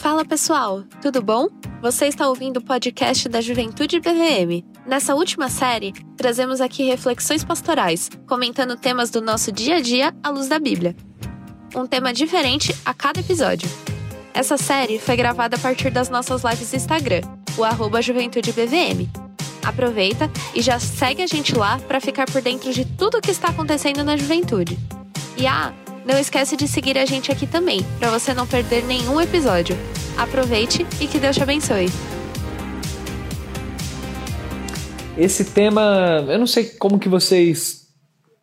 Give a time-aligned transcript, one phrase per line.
[0.00, 1.48] Fala pessoal, tudo bom?
[1.82, 4.64] Você está ouvindo o podcast da Juventude BVM.
[4.86, 10.30] Nessa última série, trazemos aqui reflexões pastorais, comentando temas do nosso dia a dia à
[10.30, 10.96] luz da Bíblia.
[11.76, 13.68] Um tema diferente a cada episódio.
[14.32, 17.20] Essa série foi gravada a partir das nossas lives no Instagram,
[17.58, 19.06] o arroba Juventude BVM.
[19.62, 23.30] Aproveita e já segue a gente lá para ficar por dentro de tudo o que
[23.30, 24.78] está acontecendo na juventude.
[25.36, 25.74] E ah,
[26.04, 29.76] não esquece de seguir a gente aqui também, para você não perder nenhum episódio.
[30.16, 31.86] Aproveite e que Deus te abençoe.
[35.16, 37.80] Esse tema, eu não sei como que vocês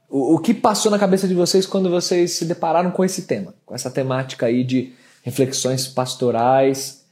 [0.09, 3.53] o, o que passou na cabeça de vocês quando vocês se depararam com esse tema,
[3.65, 4.93] com essa temática aí de
[5.23, 7.05] reflexões pastorais,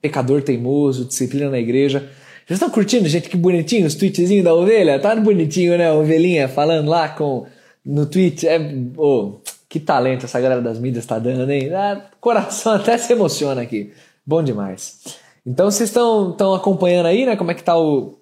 [0.00, 2.10] pecador teimoso, disciplina na igreja.
[2.46, 3.28] Vocês estão curtindo, gente?
[3.28, 4.98] Que bonitinho os tweetzinhos da ovelha?
[4.98, 5.88] Tá bonitinho, né?
[5.88, 7.46] A ovelhinha falando lá com
[7.84, 8.48] no tweet.
[8.48, 8.58] É,
[8.96, 9.39] oh,
[9.70, 11.72] que talento essa galera das mídias está dando, hein?
[11.72, 13.92] Ah, coração até se emociona aqui.
[14.26, 15.16] Bom demais.
[15.46, 17.36] Então vocês estão acompanhando aí, né?
[17.36, 18.18] Como é que tá o,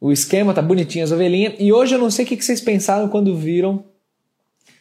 [0.00, 1.54] o esquema, tá bonitinho as ovelhinhas.
[1.58, 3.84] E hoje eu não sei o que vocês pensaram quando viram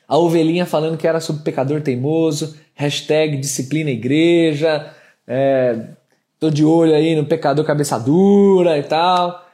[0.07, 4.93] a ovelhinha falando que era sobre pecador teimoso, hashtag disciplina igreja,
[5.25, 5.87] é,
[6.39, 9.49] tô de olho aí no pecador cabeça dura e tal.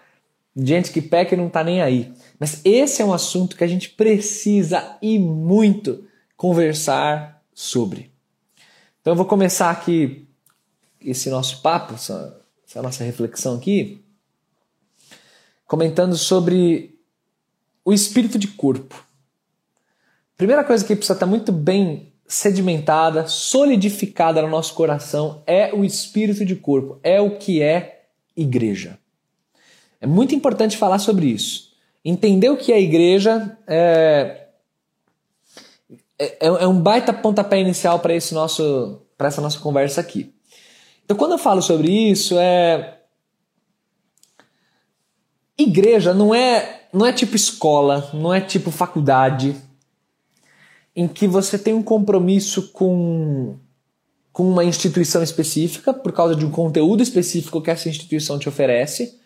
[0.57, 2.11] Gente que peca e não tá nem aí.
[2.37, 8.13] Mas esse é um assunto que a gente precisa e muito conversar sobre.
[9.01, 10.25] Então eu vou começar aqui
[11.01, 14.01] esse nosso papo, essa, essa nossa reflexão aqui,
[15.67, 16.97] comentando sobre
[17.83, 19.03] o espírito de corpo.
[20.37, 26.45] Primeira coisa que precisa estar muito bem sedimentada, solidificada no nosso coração é o espírito
[26.45, 28.97] de corpo, é o que é igreja.
[29.99, 31.73] É muito importante falar sobre isso.
[32.05, 34.38] Entender o que é igreja é,
[36.19, 40.33] é, é, é um baita pontapé inicial para esse nosso para essa nossa conversa aqui.
[41.03, 42.99] Então, quando eu falo sobre isso, é
[45.57, 49.55] igreja não é não é tipo escola, não é tipo faculdade
[50.95, 53.57] em que você tem um compromisso com
[54.31, 59.19] com uma instituição específica por causa de um conteúdo específico que essa instituição te oferece,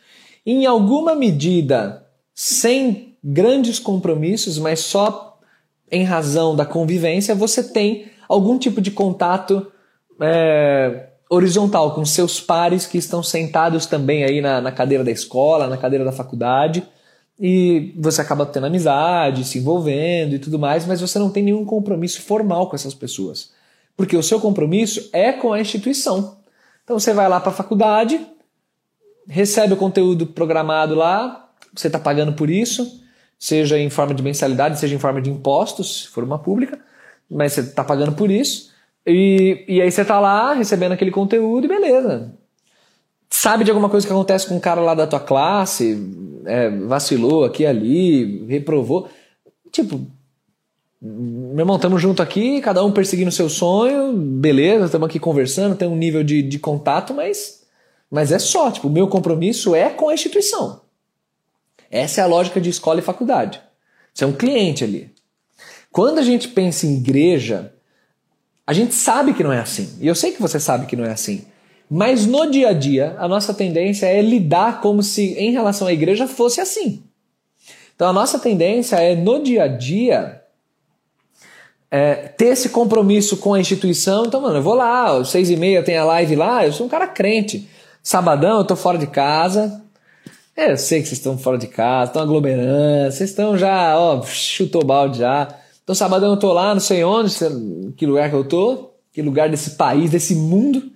[0.45, 5.32] em alguma medida sem grandes compromissos, mas só
[5.93, 9.71] em razão da convivência, você tem algum tipo de contato
[10.19, 15.67] é, horizontal com seus pares que estão sentados também aí na, na cadeira da escola,
[15.67, 16.83] na cadeira da faculdade,
[17.39, 21.63] e você acaba tendo amizade, se envolvendo e tudo mais, mas você não tem nenhum
[21.63, 23.51] compromisso formal com essas pessoas.
[23.95, 26.37] Porque o seu compromisso é com a instituição.
[26.83, 28.19] Então você vai lá para a faculdade,
[29.27, 33.03] recebe o conteúdo programado lá, você está pagando por isso,
[33.43, 36.79] seja em forma de mensalidade, seja em forma de impostos, se for uma pública,
[37.29, 38.71] mas você está pagando por isso.
[39.05, 42.33] E, e aí você está lá recebendo aquele conteúdo e beleza.
[43.29, 46.09] Sabe de alguma coisa que acontece com um cara lá da tua classe,
[46.45, 49.09] é, vacilou aqui ali, reprovou.
[49.73, 49.99] Tipo,
[51.01, 55.89] meu irmão, estamos junto aqui, cada um perseguindo seu sonho, beleza, estamos aqui conversando, tem
[55.89, 57.65] um nível de, de contato, mas,
[58.09, 60.82] mas é só, tipo, o meu compromisso é com a instituição.
[61.93, 63.61] Essa é a lógica de escola e faculdade.
[64.11, 65.11] Você é um cliente ali.
[65.91, 67.71] Quando a gente pensa em igreja,
[68.65, 69.95] a gente sabe que não é assim.
[70.01, 71.45] E eu sei que você sabe que não é assim.
[71.87, 75.93] Mas no dia a dia, a nossa tendência é lidar como se em relação à
[75.93, 77.03] igreja fosse assim.
[77.95, 80.41] Então a nossa tendência é no dia a dia
[81.91, 84.25] é, ter esse compromisso com a instituição.
[84.25, 86.89] Então, mano, eu vou lá, seis e meia tem a live lá, eu sou um
[86.89, 87.69] cara crente.
[88.01, 89.82] Sabadão eu tô fora de casa,
[90.55, 94.21] é, eu sei que vocês estão fora de casa, estão aglomerando, vocês estão já, ó,
[94.23, 95.47] chutou balde já.
[95.83, 97.33] Então, sabadão eu tô lá, não sei onde,
[97.97, 100.91] que lugar que eu tô, que lugar desse país, desse mundo.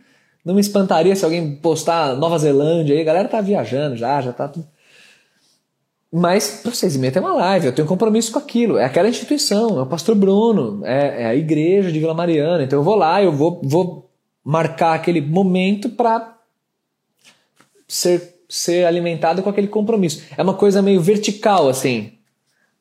[0.45, 4.31] Não me espantaria se alguém postar Nova Zelândia aí, a galera tá viajando já, já
[4.31, 4.67] tá tudo.
[6.11, 8.77] Mas para vocês e tem uma live, eu tenho um compromisso com aquilo.
[8.77, 12.63] É aquela instituição, é o pastor Bruno, é, é a igreja de Vila Mariana.
[12.63, 14.09] Então eu vou lá, eu vou, vou
[14.43, 16.37] marcar aquele momento para
[17.85, 20.23] ser ser alimentado com aquele compromisso.
[20.37, 22.13] É uma coisa meio vertical, assim.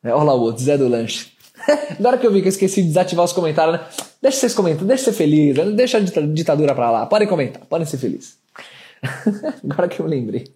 [0.03, 1.33] É, olha lá o outro, Zé do Lanche.
[1.99, 3.87] Agora que eu vi que eu esqueci de desativar os comentários, né?
[4.23, 5.65] Deixa vocês comentar, deixa ser feliz, né?
[5.73, 7.07] deixa a ditadura pra lá.
[7.07, 8.37] Podem comentar, podem ser felizes.
[9.69, 10.47] Agora que eu lembrei.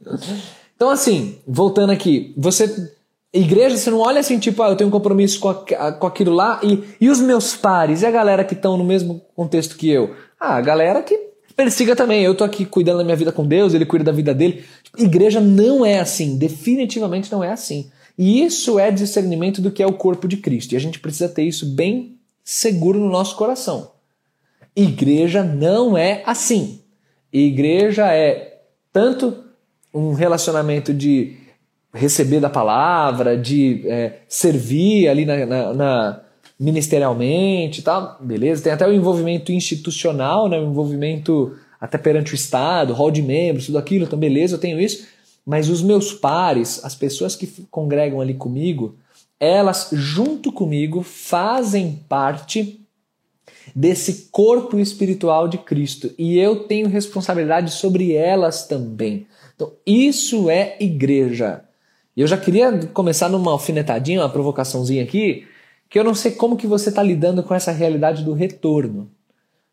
[0.75, 2.91] Então, assim, voltando aqui, você.
[3.33, 6.33] Igreja, você não olha assim, tipo, ah, eu tenho um compromisso com, a, com aquilo
[6.33, 9.89] lá, e, e os meus pares, e a galera que estão no mesmo contexto que
[9.89, 10.17] eu?
[10.39, 11.30] Ah, a galera que
[11.61, 12.23] persiga também.
[12.23, 14.65] Eu tô aqui cuidando da minha vida com Deus, ele cuida da vida dele.
[14.97, 17.91] Igreja não é assim, definitivamente não é assim.
[18.17, 20.73] E isso é discernimento do que é o corpo de Cristo.
[20.73, 23.91] E a gente precisa ter isso bem seguro no nosso coração.
[24.75, 26.81] Igreja não é assim.
[27.31, 29.45] Igreja é tanto
[29.93, 31.37] um relacionamento de
[31.93, 36.21] receber da palavra, de é, servir ali na, na, na
[36.61, 38.19] ministerialmente, tá?
[38.21, 38.63] Beleza?
[38.63, 40.59] Tem até o envolvimento institucional, né?
[40.61, 44.79] O envolvimento até perante o Estado, hall de membros, tudo aquilo, então beleza, eu tenho
[44.79, 45.07] isso.
[45.47, 48.97] Mas os meus pares, as pessoas que congregam ali comigo,
[49.41, 52.79] elas junto comigo fazem parte
[53.75, 59.27] desse corpo espiritual de Cristo e eu tenho responsabilidade sobre elas também.
[59.57, 61.63] Então, isso é igreja.
[62.15, 65.47] Eu já queria começar numa alfinetadinha, uma provocaçãozinha aqui,
[65.91, 69.11] que eu não sei como que você está lidando com essa realidade do retorno.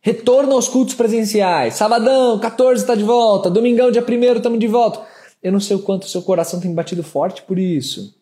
[0.01, 1.75] Retorno aos cultos presenciais.
[1.75, 3.51] Sabadão, 14 está de volta.
[3.51, 5.05] Domingão, dia 1 estamos de volta.
[5.43, 8.15] Eu não sei o quanto o seu coração tem batido forte por isso.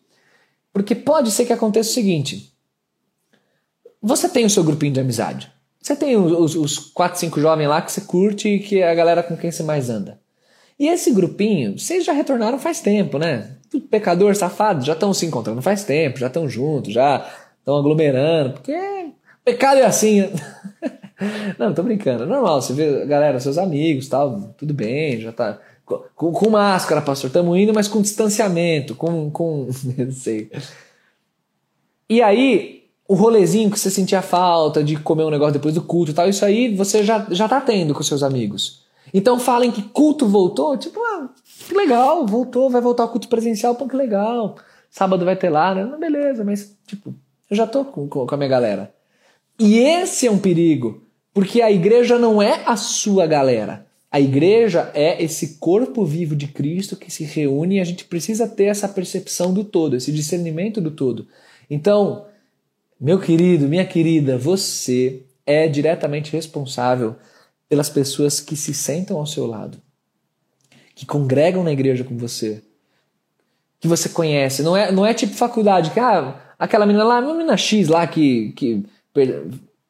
[0.74, 2.52] Porque pode ser que aconteça o seguinte:
[4.02, 5.50] você tem o seu grupinho de amizade.
[5.80, 8.94] Você tem os, os 4, 5 jovens lá que você curte e que é a
[8.94, 10.20] galera com quem você mais anda.
[10.78, 13.52] E esse grupinho, vocês já retornaram faz tempo, né?
[13.90, 17.26] Pecador, safado, já estão se encontrando faz tempo, já estão juntos, já
[17.66, 19.10] estão aglomerando, porque
[19.44, 20.30] pecado é assim.
[21.58, 22.22] Não, tô brincando.
[22.22, 25.58] É normal, você vê, galera, seus amigos, tal, tudo bem, já tá.
[25.84, 29.30] Com, com máscara, pastor, estamos indo, mas com distanciamento, com.
[29.30, 29.68] com
[29.98, 30.50] não sei.
[32.08, 36.14] E aí, o rolezinho que você sentia falta de comer um negócio depois do culto
[36.14, 38.84] tal, isso aí você já, já tá tendo com seus amigos.
[39.12, 41.30] Então falem que culto voltou, tipo, ah,
[41.66, 44.56] que legal, voltou, vai voltar o culto presencial, pô, que legal.
[44.90, 45.96] Sábado vai ter lá, né?
[45.98, 47.14] Beleza, mas, tipo,
[47.50, 48.94] eu já tô com, com a minha galera.
[49.58, 51.02] E esse é um perigo,
[51.32, 53.86] porque a igreja não é a sua galera.
[54.10, 58.48] A igreja é esse corpo vivo de Cristo que se reúne e a gente precisa
[58.48, 61.26] ter essa percepção do todo, esse discernimento do todo.
[61.68, 62.26] Então,
[62.98, 67.16] meu querido, minha querida, você é diretamente responsável
[67.68, 69.78] pelas pessoas que se sentam ao seu lado,
[70.94, 72.62] que congregam na igreja com você,
[73.80, 74.62] que você conhece.
[74.62, 78.06] Não é, não é tipo faculdade, que ah, aquela menina lá, uma menina X lá
[78.06, 78.84] que, que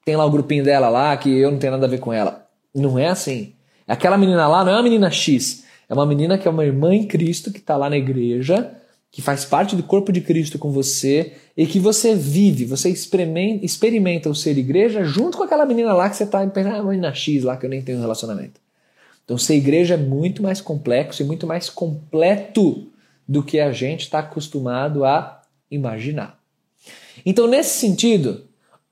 [0.05, 2.47] tem lá o grupinho dela lá, que eu não tenho nada a ver com ela.
[2.75, 3.53] Não é assim.
[3.87, 6.95] Aquela menina lá não é uma menina X, é uma menina que é uma irmã
[6.95, 8.73] em Cristo que está lá na igreja
[9.17, 13.65] que faz parte do corpo de Cristo com você e que você vive, você experimenta,
[13.65, 17.43] experimenta o ser igreja junto com aquela menina lá que você está ah, menina X
[17.43, 18.61] lá que eu nem tenho relacionamento.
[19.25, 22.89] Então ser igreja é muito mais complexo e muito mais completo
[23.27, 25.41] do que a gente está acostumado a
[25.71, 26.36] imaginar.
[27.25, 28.45] Então nesse sentido,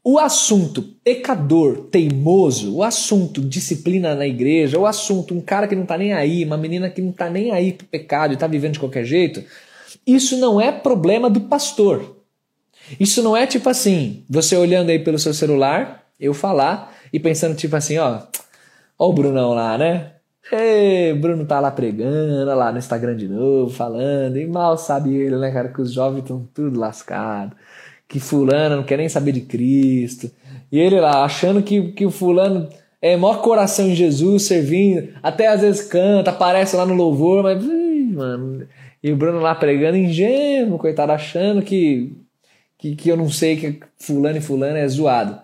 [0.02, 5.84] o assunto pecador, teimoso, o assunto disciplina na igreja, o assunto um cara que não
[5.84, 8.74] está nem aí, uma menina que não está nem aí pro pecado e está vivendo
[8.74, 9.42] de qualquer jeito,
[10.06, 12.18] isso não é problema do pastor.
[13.00, 17.56] Isso não é tipo assim, você olhando aí pelo seu celular, eu falar e pensando
[17.56, 18.20] tipo assim, ó,
[18.98, 20.10] ó o Brunão lá, né?
[20.52, 25.36] Ei, Bruno tá lá pregando, lá no Instagram de novo, falando, e mal sabe ele,
[25.38, 27.56] né, cara, que os jovens estão tudo lascado,
[28.08, 30.30] que fulano não quer nem saber de Cristo,
[30.70, 32.68] e ele lá achando que, que o fulano
[33.00, 37.62] é maior coração em Jesus, servindo, até às vezes canta, aparece lá no louvor, mas,
[37.62, 38.66] mano,
[39.02, 42.16] e o Bruno lá pregando ingênuo, coitado, achando que,
[42.78, 45.38] que, que eu não sei que fulano e fulano é zoado.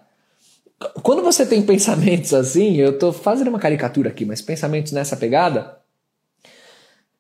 [1.03, 5.77] Quando você tem pensamentos assim, eu estou fazendo uma caricatura aqui, mas pensamentos nessa pegada,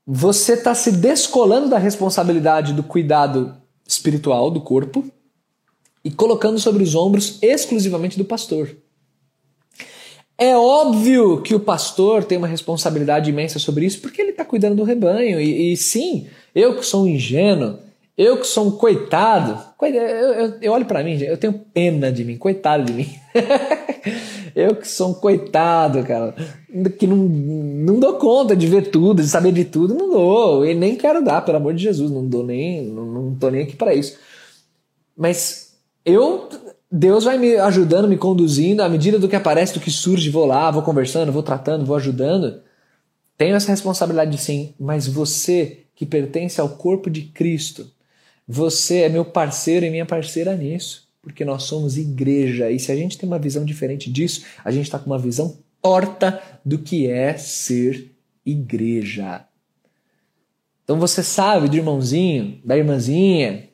[0.06, 3.54] você está se descolando da responsabilidade do cuidado
[3.86, 5.04] espiritual do corpo
[6.04, 8.76] e colocando sobre os ombros exclusivamente do pastor.
[10.38, 14.76] É óbvio que o pastor tem uma responsabilidade imensa sobre isso, porque ele está cuidando
[14.76, 15.38] do rebanho.
[15.38, 17.78] E, e, sim, eu que sou um ingênuo,
[18.16, 22.24] eu que sou um coitado, eu, eu, eu olho para mim, eu tenho pena de
[22.24, 23.08] mim, coitado de mim.
[24.56, 26.34] eu que sou um coitado, cara,
[26.98, 30.64] que não, não dou conta de ver tudo, de saber de tudo, não dou.
[30.64, 33.64] E nem quero dar, pelo amor de Jesus, não dou nem, não, não tô nem
[33.64, 34.18] aqui para isso.
[35.14, 35.69] Mas
[36.04, 36.48] eu
[36.90, 40.44] Deus vai me ajudando, me conduzindo, à medida do que aparece, do que surge, vou
[40.44, 42.62] lá, vou conversando, vou tratando, vou ajudando.
[43.38, 47.88] Tenho essa responsabilidade sim, mas você que pertence ao corpo de Cristo,
[48.46, 52.70] você é meu parceiro e minha parceira nisso, porque nós somos igreja.
[52.70, 55.58] E se a gente tem uma visão diferente disso, a gente está com uma visão
[55.80, 58.10] torta do que é ser
[58.44, 59.44] igreja.
[60.82, 63.68] Então você sabe do irmãozinho, da irmãzinha,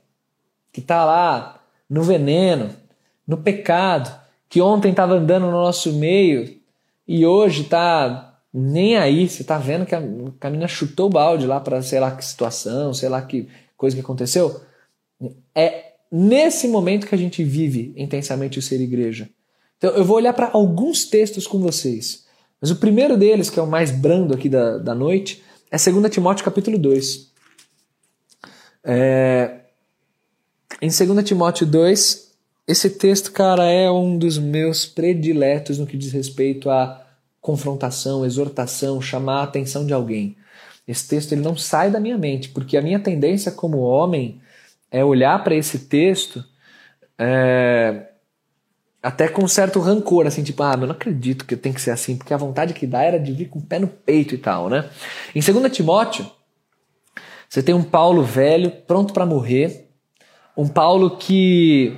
[0.71, 1.56] que está lá
[1.89, 2.71] no veneno,
[3.27, 4.15] no pecado,
[4.49, 6.57] que ontem estava andando no nosso meio
[7.07, 9.29] e hoje está nem aí.
[9.29, 12.25] Você está vendo que a, a menina chutou o balde lá para sei lá que
[12.25, 14.61] situação, sei lá que coisa que aconteceu.
[15.55, 19.29] É nesse momento que a gente vive intensamente o ser igreja.
[19.79, 22.25] Então eu vou olhar para alguns textos com vocês.
[22.61, 26.11] Mas o primeiro deles, que é o mais brando aqui da, da noite, é 2
[26.11, 27.33] Timóteo capítulo 2.
[28.85, 29.56] É...
[30.81, 32.33] Em 2 Timóteo 2,
[32.69, 37.03] esse texto, cara, é um dos meus prediletos no que diz respeito a
[37.41, 40.37] confrontação, exortação, chamar a atenção de alguém.
[40.87, 44.41] Esse texto ele não sai da minha mente, porque a minha tendência como homem
[44.91, 46.45] é olhar para esse texto
[47.19, 48.09] é,
[49.03, 51.93] até com um certo rancor, assim, tipo, ah, eu não acredito que tem que ser
[51.93, 54.39] assim, porque a vontade que dá era de vir com o pé no peito e
[54.39, 54.91] tal, né?
[55.35, 56.31] Em 2 Timóteo,
[57.49, 59.86] você tem um Paulo velho, pronto para morrer,
[60.57, 61.97] um Paulo que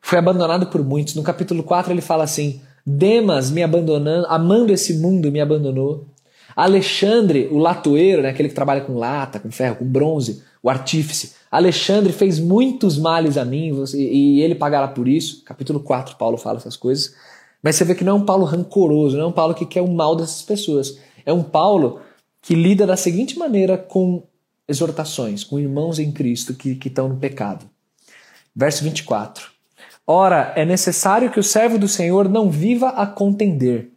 [0.00, 1.14] foi abandonado por muitos.
[1.14, 6.06] No capítulo 4 ele fala assim: Demas me abandonando, amando esse mundo, me abandonou.
[6.54, 11.32] Alexandre, o latoeiro, né, aquele que trabalha com lata, com ferro, com bronze, o artífice.
[11.50, 15.42] Alexandre fez muitos males a mim e ele pagará por isso.
[15.44, 17.14] Capítulo 4, Paulo fala essas coisas.
[17.62, 19.82] Mas você vê que não é um Paulo rancoroso, não é um Paulo que quer
[19.82, 20.98] o mal dessas pessoas.
[21.24, 22.00] É um Paulo
[22.40, 24.24] que lida da seguinte maneira com
[24.68, 27.71] exortações, com irmãos em Cristo que, que estão no pecado.
[28.54, 29.50] Verso 24.
[30.06, 33.90] Ora, é necessário que o servo do Senhor não viva a contender,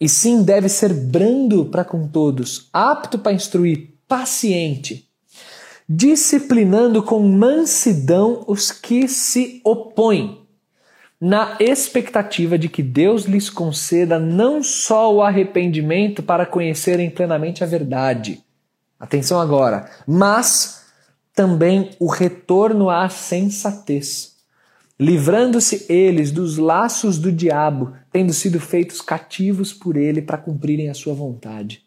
[0.00, 5.08] e sim deve ser brando para com todos, apto para instruir, paciente,
[5.88, 10.40] disciplinando com mansidão os que se opõem,
[11.20, 17.66] na expectativa de que Deus lhes conceda não só o arrependimento para conhecerem plenamente a
[17.66, 18.42] verdade.
[18.98, 20.81] Atenção agora, mas
[21.34, 24.32] também o retorno à sensatez
[25.02, 30.94] livrando-se eles dos laços do diabo, tendo sido feitos cativos por ele para cumprirem a
[30.94, 31.84] sua vontade.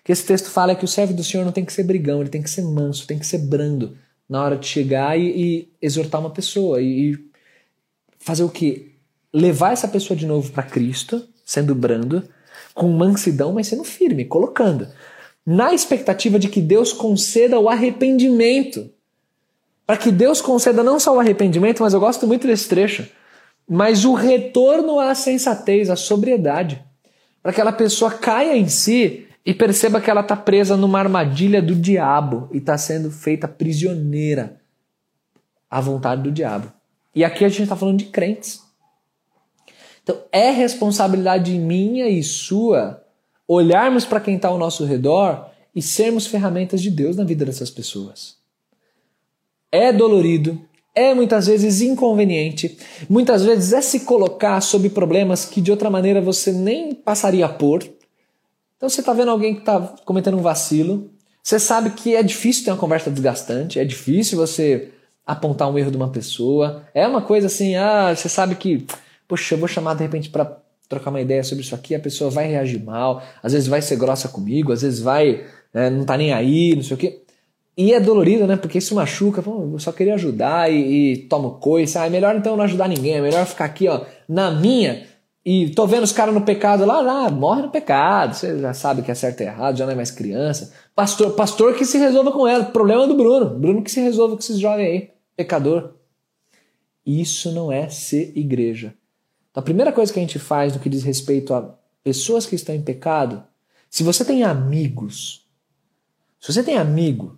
[0.00, 1.82] O que esse texto fala é que o servo do Senhor não tem que ser
[1.82, 3.98] brigão, ele tem que ser manso, tem que ser brando
[4.28, 7.18] na hora de chegar e, e exortar uma pessoa e, e
[8.20, 8.94] fazer o que?
[9.32, 12.22] Levar essa pessoa de novo para Cristo, sendo brando,
[12.72, 14.86] com mansidão, mas sendo firme, colocando,
[15.50, 18.90] na expectativa de que Deus conceda o arrependimento
[19.86, 23.08] para que Deus conceda não só o arrependimento, mas eu gosto muito desse trecho,
[23.66, 26.84] mas o retorno à sensatez, à sobriedade,
[27.42, 31.62] para que aquela pessoa caia em si e perceba que ela está presa numa armadilha
[31.62, 34.60] do diabo e está sendo feita prisioneira
[35.70, 36.70] à vontade do diabo.
[37.14, 38.62] E aqui a gente está falando de crentes.
[40.02, 43.02] Então é responsabilidade minha e sua
[43.48, 47.70] olharmos para quem está ao nosso redor e sermos ferramentas de Deus na vida dessas
[47.70, 48.38] pessoas
[49.70, 50.60] é dolorido,
[50.94, 52.78] é muitas vezes inconveniente,
[53.08, 57.82] muitas vezes é se colocar sob problemas que de outra maneira você nem passaria por.
[58.76, 61.10] Então você está vendo alguém que está cometendo um vacilo,
[61.42, 64.90] você sabe que é difícil ter uma conversa desgastante, é difícil você
[65.26, 68.86] apontar um erro de uma pessoa, é uma coisa assim, ah, você sabe que,
[69.26, 72.30] poxa, eu vou chamar de repente para trocar uma ideia sobre isso aqui, a pessoa
[72.30, 76.16] vai reagir mal, às vezes vai ser grossa comigo, às vezes vai, é, não tá
[76.16, 77.22] nem aí, não sei o quê.
[77.76, 78.56] E é dolorido, né?
[78.56, 79.40] Porque isso machuca.
[79.40, 82.02] Pô, eu só queria ajudar e, e tomo coisa.
[82.02, 83.14] Ah, é melhor então não ajudar ninguém.
[83.14, 85.06] É melhor ficar aqui, ó, na minha.
[85.44, 88.34] E tô vendo os caras no pecado lá, lá, morre no pecado.
[88.34, 90.72] Você já sabe que é certo e errado, já não é mais criança.
[90.92, 92.64] Pastor, pastor que se resolva com ela.
[92.64, 93.48] Problema do Bruno.
[93.48, 95.10] Bruno que se resolva com esses jovens aí.
[95.36, 95.94] Pecador.
[97.06, 98.92] Isso não é ser igreja.
[99.58, 101.74] A primeira coisa que a gente faz no que diz respeito a
[102.04, 103.42] pessoas que estão em pecado,
[103.90, 105.48] se você tem amigos,
[106.38, 107.36] se você tem amigo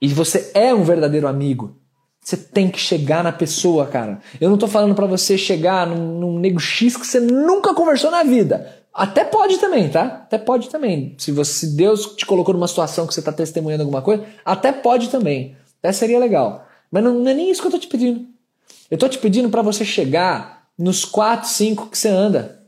[0.00, 1.76] e você é um verdadeiro amigo,
[2.18, 4.22] você tem que chegar na pessoa, cara.
[4.40, 8.10] Eu não tô falando para você chegar num, num nego X que você nunca conversou
[8.10, 8.82] na vida.
[8.94, 10.04] Até pode também, tá?
[10.04, 11.14] Até pode também.
[11.18, 15.10] Se, você, Deus te colocou numa situação que você tá testemunhando alguma coisa, até pode
[15.10, 15.54] também.
[15.80, 16.66] Até seria legal.
[16.90, 18.35] Mas não, não é nem isso que eu tô te pedindo.
[18.90, 22.62] Eu tô te pedindo para você chegar nos 4, 5 que você anda.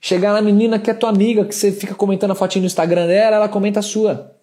[0.00, 3.06] Chegar na menina que é tua amiga, que você fica comentando a fotinha no Instagram
[3.06, 4.36] dela, ela comenta a sua.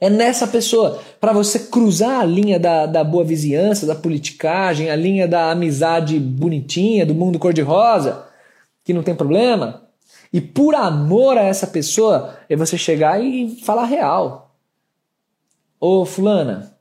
[0.00, 4.96] É nessa pessoa, para você cruzar a linha da, da boa vizinhança, da politicagem, a
[4.96, 8.26] linha da amizade bonitinha, do mundo cor-de-rosa,
[8.82, 9.82] que não tem problema.
[10.32, 14.56] E por amor a essa pessoa, é você chegar e falar real.
[15.78, 16.71] Ô fulana,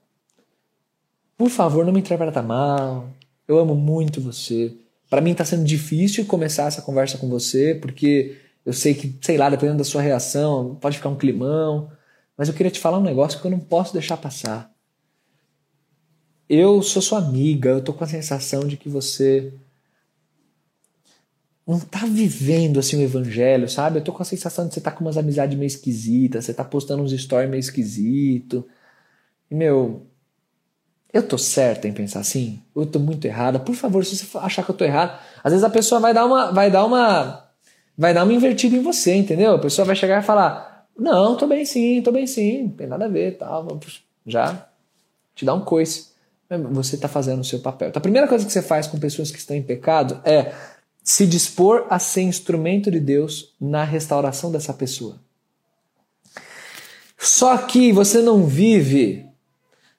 [1.41, 3.09] por favor, não me interpreta mal.
[3.47, 4.77] Eu amo muito você.
[5.09, 9.37] Para mim tá sendo difícil começar essa conversa com você, porque eu sei que, sei
[9.37, 11.89] lá, dependendo da sua reação, pode ficar um climão.
[12.37, 14.71] Mas eu queria te falar um negócio que eu não posso deixar passar.
[16.47, 19.51] Eu sou sua amiga, eu tô com a sensação de que você
[21.65, 23.97] não tá vivendo assim o evangelho, sabe?
[23.97, 26.63] Eu tô com a sensação de você tá com umas amizades meio esquisitas, você tá
[26.63, 28.63] postando uns stories meio esquisito.
[29.49, 30.05] E meu,
[31.13, 32.61] Eu tô certa em pensar assim?
[32.75, 33.59] Eu tô muito errada?
[33.59, 36.25] Por favor, se você achar que eu tô errado, às vezes a pessoa vai dar
[36.25, 37.49] uma vai dar uma
[37.97, 39.55] vai dar uma invertida em você, entendeu?
[39.55, 42.87] A pessoa vai chegar e falar: "Não, tô bem sim, tô bem sim, não tem
[42.87, 43.79] nada a ver, tal".
[44.25, 44.69] Já
[45.35, 46.11] te dá um coice.
[46.71, 47.89] Você está fazendo o seu papel.
[47.89, 50.53] Então, a primeira coisa que você faz com pessoas que estão em pecado é
[51.03, 55.15] se dispor a ser instrumento de Deus na restauração dessa pessoa.
[57.17, 59.30] Só que você não vive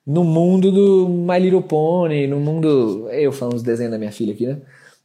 [0.06, 3.08] no mundo do My Little Pony, no mundo.
[3.10, 4.58] Eu falando os desenhos da minha filha aqui, né?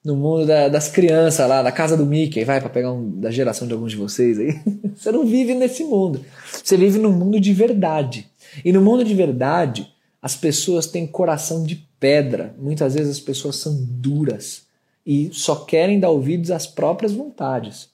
[0.03, 3.29] No mundo da, das crianças lá, da casa do Mickey, vai para pegar um da
[3.29, 4.59] geração de alguns de vocês aí.
[4.95, 6.23] Você não vive nesse mundo.
[6.63, 8.27] Você vive num mundo de verdade.
[8.63, 12.55] E no mundo de verdade, as pessoas têm coração de pedra.
[12.57, 14.65] Muitas vezes as pessoas são duras
[15.05, 17.89] e só querem dar ouvidos às próprias vontades.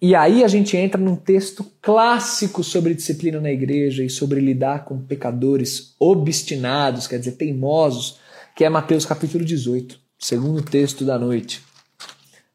[0.00, 4.84] E aí a gente entra num texto clássico sobre disciplina na igreja e sobre lidar
[4.84, 8.18] com pecadores obstinados, quer dizer, teimosos,
[8.54, 11.62] que é Mateus capítulo 18, segundo texto da noite.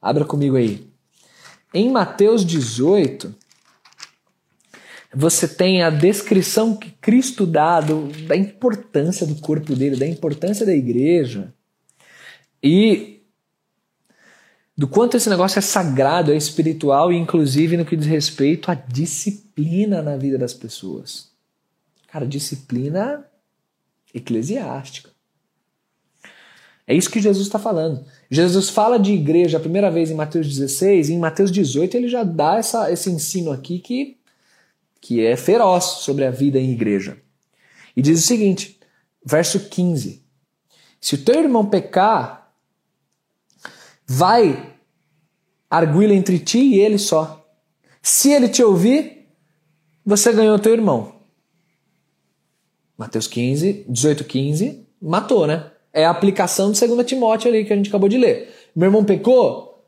[0.01, 0.87] Abra comigo aí.
[1.73, 3.35] Em Mateus 18,
[5.13, 10.65] você tem a descrição que Cristo dá do, da importância do corpo dele, da importância
[10.65, 11.53] da igreja.
[12.61, 13.22] E
[14.75, 18.73] do quanto esse negócio é sagrado, é espiritual e inclusive no que diz respeito à
[18.73, 21.29] disciplina na vida das pessoas.
[22.07, 23.25] Cara, disciplina
[24.13, 25.11] eclesiástica.
[26.85, 28.05] É isso que Jesus está falando.
[28.29, 32.09] Jesus fala de igreja a primeira vez em Mateus 16, e em Mateus 18 ele
[32.09, 34.17] já dá essa, esse ensino aqui que,
[34.99, 37.17] que é feroz sobre a vida em igreja.
[37.95, 38.79] E diz o seguinte,
[39.25, 40.21] verso 15:
[40.99, 42.42] Se o teu irmão pecar,
[44.07, 44.73] vai
[45.69, 47.45] arguila entre ti e ele só.
[48.01, 49.27] Se ele te ouvir,
[50.05, 51.13] você ganhou teu irmão.
[52.97, 55.71] Mateus 15, 18, 15, matou, né?
[55.91, 58.53] É a aplicação de 2 Timóteo ali que a gente acabou de ler.
[58.75, 59.83] Meu irmão pecou,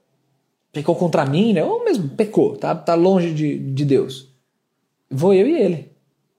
[0.72, 1.64] pecou contra mim, né?
[1.64, 4.34] Ou mesmo pecou, tá, tá longe de, de Deus.
[5.10, 5.92] Vou eu e ele.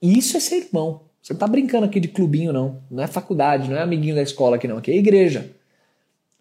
[0.03, 1.03] Isso é ser irmão.
[1.23, 2.83] Você não tá brincando aqui de clubinho, não.
[2.91, 4.79] Não é faculdade, não é amiguinho da escola aqui, não.
[4.79, 5.56] Aqui é igreja.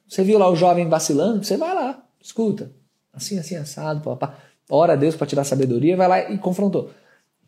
[0.08, 1.44] Você viu lá o jovem vacilando?
[1.44, 2.72] Você vai lá, escuta.
[3.14, 4.38] Assim, assim, assado, papá.
[4.70, 6.92] Ora a Deus para te dar sabedoria, vai lá e confrontou.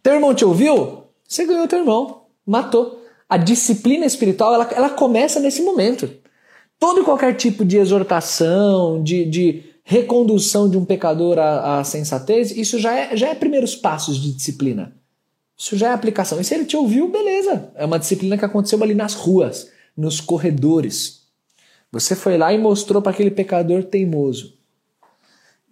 [0.01, 1.03] Teu irmão te ouviu?
[1.27, 2.25] Você ganhou teu irmão.
[2.45, 3.03] Matou.
[3.27, 6.09] A disciplina espiritual, ela, ela começa nesse momento.
[6.79, 12.51] Todo e qualquer tipo de exortação, de, de recondução de um pecador à, à sensatez,
[12.51, 14.95] isso já é, já é primeiros passos de disciplina.
[15.57, 16.39] Isso já é aplicação.
[16.39, 17.71] E se ele te ouviu, beleza.
[17.75, 21.16] É uma disciplina que aconteceu ali nas ruas, nos corredores.
[21.91, 24.57] Você foi lá e mostrou para aquele pecador teimoso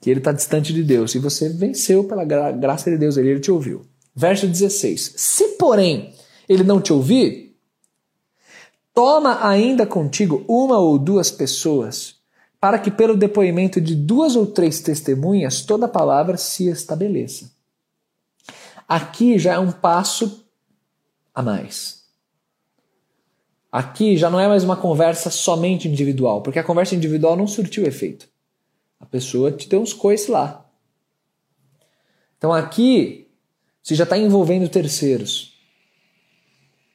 [0.05, 3.29] que ele está distante de Deus e você venceu pela gra graça de Deus, ele,
[3.29, 3.85] ele te ouviu.
[4.15, 6.13] Verso 16: Se, porém,
[6.47, 7.57] ele não te ouvir,
[8.93, 12.17] toma ainda contigo uma ou duas pessoas,
[12.59, 17.51] para que pelo depoimento de duas ou três testemunhas toda a palavra se estabeleça.
[18.87, 20.45] Aqui já é um passo
[21.33, 22.04] a mais.
[23.75, 27.85] Aqui já não é mais uma conversa somente individual, porque a conversa individual não surtiu
[27.85, 28.25] efeito.
[28.97, 30.65] A pessoa te deu uns coices lá.
[32.37, 33.27] Então aqui
[33.83, 35.59] você já está envolvendo terceiros.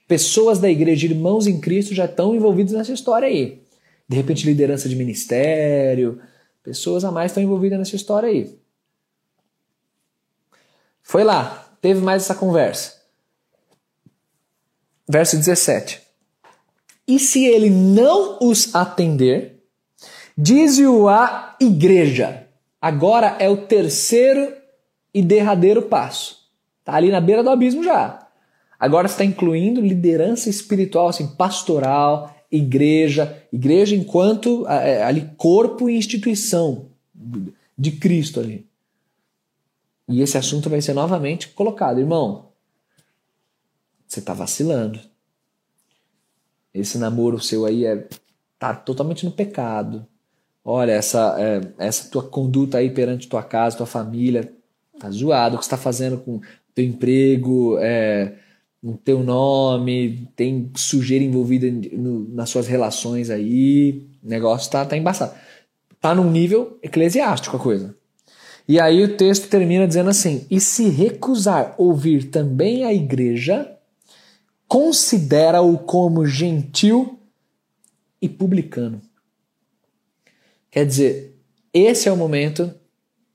[0.09, 3.63] Pessoas da igreja, irmãos em Cristo, já estão envolvidos nessa história aí.
[4.09, 6.19] De repente, liderança de ministério,
[6.63, 8.59] pessoas a mais estão envolvidas nessa história aí.
[11.03, 13.03] Foi lá, teve mais essa conversa.
[15.07, 16.09] Verso 17.
[17.07, 19.63] E se ele não os atender,
[20.37, 22.47] diz-o a igreja.
[22.81, 24.55] Agora é o terceiro
[25.13, 26.39] e derradeiro passo.
[26.85, 28.27] Tá ali na beira do abismo já.
[28.79, 36.87] Agora está incluindo liderança espiritual, assim, pastoral, igreja, igreja enquanto é, ali corpo e instituição
[37.77, 38.67] de Cristo ali.
[40.09, 42.47] E esse assunto vai ser novamente colocado, irmão.
[44.09, 44.99] Você está vacilando.
[46.73, 48.07] Esse namoro seu aí é
[48.59, 50.07] tá totalmente no pecado.
[50.65, 54.53] Olha, essa, é, essa tua conduta aí perante tua casa, tua família,
[54.99, 55.57] tá zoado.
[55.57, 56.41] O que você está fazendo com
[56.75, 58.35] teu emprego, é,
[58.83, 64.07] o teu nome, tem sujeira envolvida no, nas suas relações aí.
[64.23, 65.35] O negócio tá, tá embaçado.
[65.99, 67.95] Tá num nível eclesiástico a coisa.
[68.69, 73.71] E aí o texto termina dizendo assim: E se recusar ouvir também a igreja,
[74.71, 77.19] considera-o como gentil
[78.23, 79.03] e publicano.
[80.71, 81.37] Quer dizer,
[81.75, 82.73] esse é o momento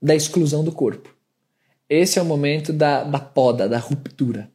[0.02, 1.14] da exclusão do corpo.
[1.90, 4.50] Esse é o momento da, da poda, da ruptura.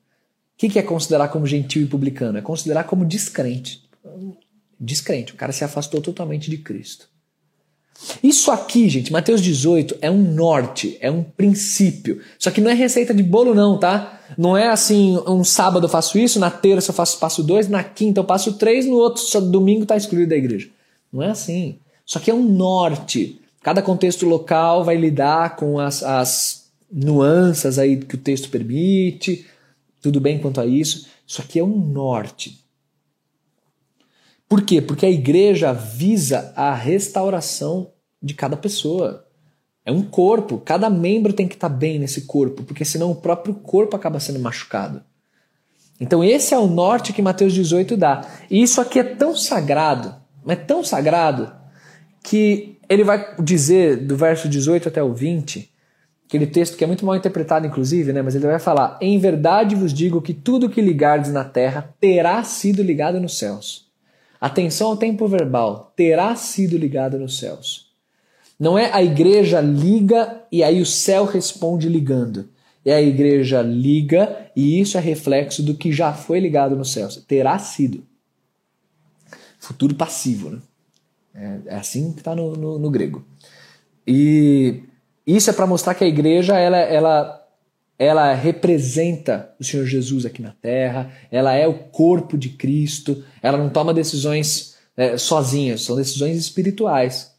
[0.54, 2.38] O que, que é considerar como gentil e publicano?
[2.38, 3.86] É considerar como descrente.
[4.80, 7.10] Descrente, o cara se afastou totalmente de Cristo.
[8.22, 12.20] Isso aqui, gente, Mateus 18 é um norte, é um princípio.
[12.38, 14.20] Só que não é receita de bolo, não, tá?
[14.38, 17.84] Não é assim, um sábado eu faço isso, na terça eu faço passo dois, na
[17.84, 20.68] quinta eu passo três, no outro só domingo tá excluído da igreja.
[21.12, 21.78] Não é assim.
[22.06, 23.40] Só que é um norte.
[23.62, 29.46] Cada contexto local vai lidar com as, as nuances aí que o texto permite,
[30.00, 31.06] tudo bem quanto a isso.
[31.26, 32.59] Isso aqui é um norte.
[34.50, 34.82] Por quê?
[34.82, 39.24] Porque a igreja visa a restauração de cada pessoa.
[39.86, 43.54] É um corpo, cada membro tem que estar bem nesse corpo, porque senão o próprio
[43.54, 45.04] corpo acaba sendo machucado.
[46.00, 48.22] Então esse é o norte que Mateus 18 dá.
[48.50, 51.52] E isso aqui é tão sagrado, mas tão sagrado,
[52.20, 55.70] que ele vai dizer do verso 18 até o 20,
[56.26, 59.76] aquele texto que é muito mal interpretado inclusive, né, mas ele vai falar: "Em verdade
[59.76, 63.89] vos digo que tudo que ligardes na terra terá sido ligado nos céus."
[64.40, 67.90] Atenção ao tempo verbal, terá sido ligado nos céus.
[68.58, 72.48] Não é a igreja liga e aí o céu responde ligando.
[72.84, 77.16] É a igreja liga e isso é reflexo do que já foi ligado nos céus.
[77.28, 78.02] Terá sido.
[79.58, 80.58] Futuro passivo, né?
[81.34, 83.24] É, é assim que está no, no, no, grego.
[84.06, 84.82] E
[85.26, 87.39] isso é para mostrar que a igreja ela, ela
[88.00, 93.58] ela representa o Senhor Jesus aqui na terra, ela é o corpo de Cristo, ela
[93.58, 97.30] não toma decisões é, sozinha, são decisões espirituais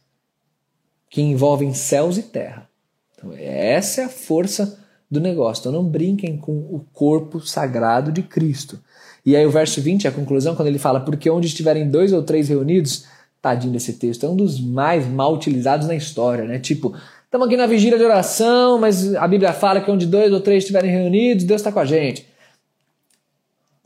[1.10, 2.69] que envolvem céus e terra.
[3.17, 4.78] Então, essa é a força
[5.10, 5.62] do negócio.
[5.62, 8.80] Então não brinquem com o corpo sagrado de Cristo.
[9.26, 12.21] E aí o verso 20, a conclusão, quando ele fala, porque onde estiverem dois ou
[12.21, 13.06] três reunidos,
[13.41, 16.60] tadinho desse texto, é um dos mais mal utilizados na história, né?
[16.60, 16.95] Tipo,
[17.32, 20.65] Estamos aqui na vigília de oração, mas a Bíblia fala que onde dois ou três
[20.65, 22.28] estiverem reunidos, Deus está com a gente.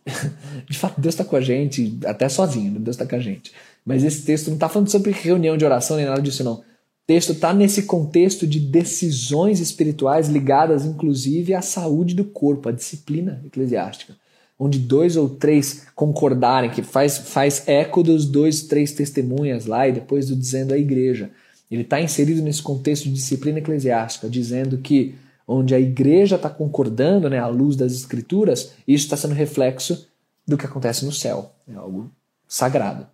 [0.67, 2.79] De fato, Deus está com a gente, até sozinho, né?
[2.79, 3.53] Deus está com a gente.
[3.85, 6.53] Mas esse texto não está falando sobre reunião de oração nem nada disso, não.
[6.53, 6.63] O
[7.05, 13.43] texto está nesse contexto de decisões espirituais ligadas, inclusive, à saúde do corpo, à disciplina
[13.45, 14.15] eclesiástica.
[14.57, 19.91] Onde dois ou três concordarem, que faz, faz eco dos dois, três testemunhas lá e
[19.91, 21.29] depois do dizendo à igreja.
[21.69, 25.15] Ele está inserido nesse contexto de disciplina eclesiástica, dizendo que
[25.47, 30.07] onde a igreja está concordando né, à luz das escrituras, isso está sendo reflexo
[30.47, 31.51] do que acontece no céu.
[31.67, 32.09] É algo
[32.47, 33.07] sagrado.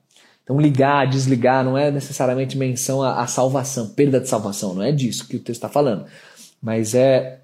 [0.44, 4.92] Então, ligar, desligar não é necessariamente menção à, à salvação, perda de salvação, não é
[4.92, 6.06] disso que o texto está falando.
[6.62, 7.40] Mas é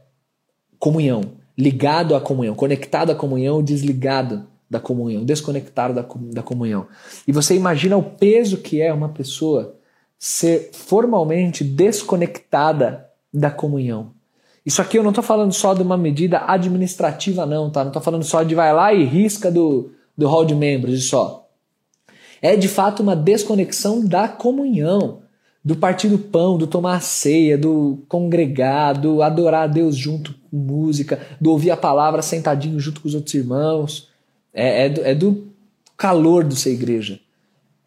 [0.79, 1.21] comunhão,
[1.57, 6.87] ligado à comunhão, conectado à comunhão, desligado da comunhão, desconectado da, da comunhão.
[7.27, 9.76] E você imagina o peso que é uma pessoa
[10.19, 14.12] ser formalmente desconectada da comunhão.
[14.65, 17.82] Isso aqui eu não estou falando só de uma medida administrativa, não, tá?
[17.82, 21.01] Não estou falando só de vai lá e risca do, do hall de membros e
[21.01, 21.47] só.
[22.41, 25.21] É de fato uma desconexão da comunhão,
[25.63, 30.34] do partir do pão, do tomar a ceia, do congregar, do adorar a Deus junto
[30.34, 34.10] com música, do ouvir a palavra sentadinho junto com os outros irmãos.
[34.53, 35.47] É, é, do, é do
[35.95, 37.19] calor do ser igreja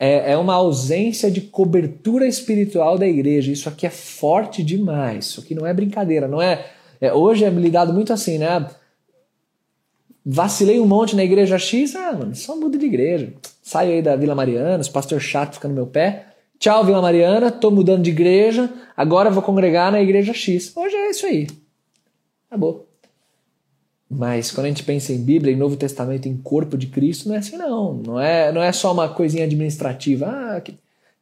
[0.03, 3.53] é, é uma ausência de cobertura espiritual da igreja.
[3.53, 5.27] Isso aqui é forte demais.
[5.27, 6.65] Isso aqui não é brincadeira, não é.
[6.99, 8.67] é hoje é lidado muito assim, né?
[10.25, 13.33] Vacilei um monte na igreja X, ah, mano, só muda de igreja.
[13.63, 16.29] Saio aí da Vila Mariana, os pastor chato fica no meu pé.
[16.59, 20.75] Tchau, Vila Mariana, tô mudando de igreja, agora vou congregar na igreja X.
[20.75, 21.47] Hoje é isso aí.
[22.49, 22.90] Acabou.
[24.11, 27.37] Mas quando a gente pensa em Bíblia, em Novo Testamento, em corpo de Cristo, não
[27.37, 27.95] é assim não.
[27.95, 30.27] Não é, não é só uma coisinha administrativa.
[30.27, 30.61] Ah,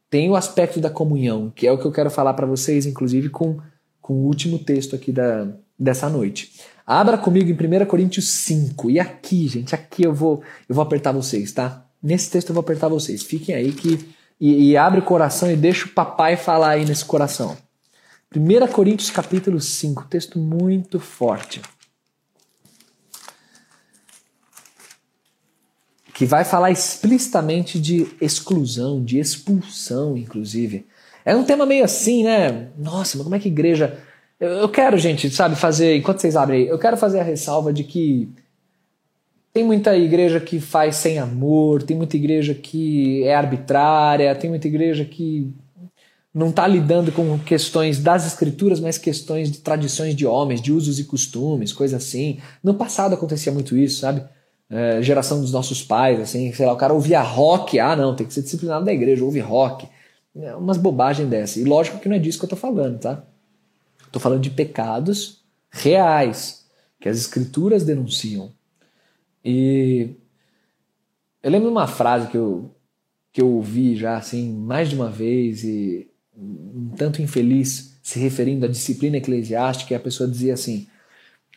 [0.09, 3.29] tem o aspecto da comunhão, que é o que eu quero falar para vocês, inclusive
[3.29, 3.59] com,
[4.01, 5.47] com o último texto aqui da,
[5.77, 6.51] dessa noite.
[6.83, 8.89] Abra comigo em 1 Coríntios 5.
[8.89, 11.85] E aqui, gente, aqui eu vou, eu vou apertar vocês, tá?
[12.01, 13.21] Nesse texto eu vou apertar vocês.
[13.21, 14.09] Fiquem aí que.
[14.41, 17.55] E, e abre o coração e deixa o papai falar aí nesse coração.
[18.35, 21.61] 1 Coríntios capítulo 5, texto muito forte.
[26.19, 30.85] Que vai falar explicitamente de exclusão, de expulsão, inclusive.
[31.23, 32.67] É um tema meio assim, né?
[32.77, 33.97] Nossa, mas como é que igreja.
[34.37, 35.95] Eu, eu quero, gente, sabe, fazer.
[35.95, 38.27] Enquanto vocês abrem aí, eu quero fazer a ressalva de que
[39.53, 44.67] tem muita igreja que faz sem amor, tem muita igreja que é arbitrária, tem muita
[44.67, 45.49] igreja que
[46.33, 50.99] não está lidando com questões das escrituras, mas questões de tradições de homens, de usos
[50.99, 52.39] e costumes, coisa assim.
[52.61, 54.21] No passado acontecia muito isso, sabe?
[54.69, 58.27] É, geração dos nossos pais, assim, sei lá, o cara ouvia rock, ah não, tem
[58.27, 59.87] que ser disciplinado da igreja, ouve rock.
[60.35, 61.59] É umas bobagens dessa.
[61.59, 63.23] E lógico que não é disso que eu tô falando, tá?
[64.11, 66.65] Tô falando de pecados reais,
[66.99, 68.51] que as escrituras denunciam.
[69.43, 70.11] E
[71.41, 72.71] eu lembro uma frase que eu,
[73.31, 78.65] que eu ouvi já assim mais de uma vez e um tanto infeliz se referindo
[78.65, 80.87] à disciplina eclesiástica, e a pessoa dizia assim: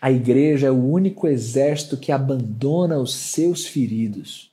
[0.02, 4.50] a igreja é o único exército que abandona os seus feridos.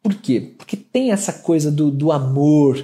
[0.00, 0.54] Por quê?
[0.56, 2.80] Porque tem essa coisa do, do amor,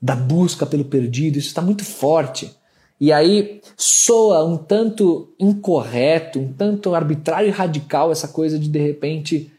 [0.00, 2.56] da busca pelo perdido, isso está muito forte.
[2.98, 8.78] E aí soa um tanto incorreto, um tanto arbitrário e radical essa coisa de de
[8.78, 9.52] repente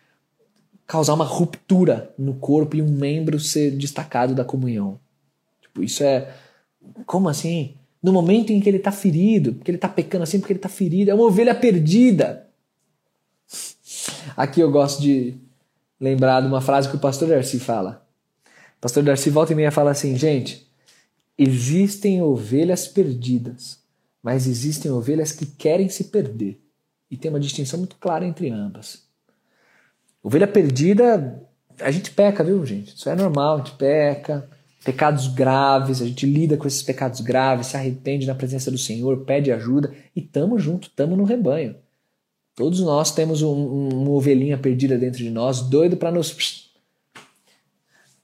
[0.87, 4.99] causar uma ruptura no corpo e um membro ser destacado da comunhão.
[5.61, 6.33] Tipo, isso é.
[7.05, 7.75] Como assim?
[8.01, 10.69] No momento em que ele está ferido, porque ele está pecando assim, porque ele está
[10.69, 12.47] ferido, é uma ovelha perdida.
[14.35, 15.35] Aqui eu gosto de
[15.99, 18.05] lembrar de uma frase que o pastor Darcy fala.
[18.77, 20.67] O pastor Darcy volta e meia fala assim, gente,
[21.37, 23.79] existem ovelhas perdidas,
[24.23, 26.59] mas existem ovelhas que querem se perder.
[27.09, 29.03] E tem uma distinção muito clara entre ambas.
[30.23, 31.43] Ovelha perdida,
[31.79, 32.95] a gente peca, viu, gente?
[32.95, 34.49] Isso é normal, a gente peca
[34.83, 39.25] pecados graves, a gente lida com esses pecados graves, se arrepende na presença do Senhor,
[39.25, 41.75] pede ajuda e tamo junto, tamo no rebanho.
[42.55, 46.69] Todos nós temos um, um, uma ovelhinha perdida dentro de nós, doido para nos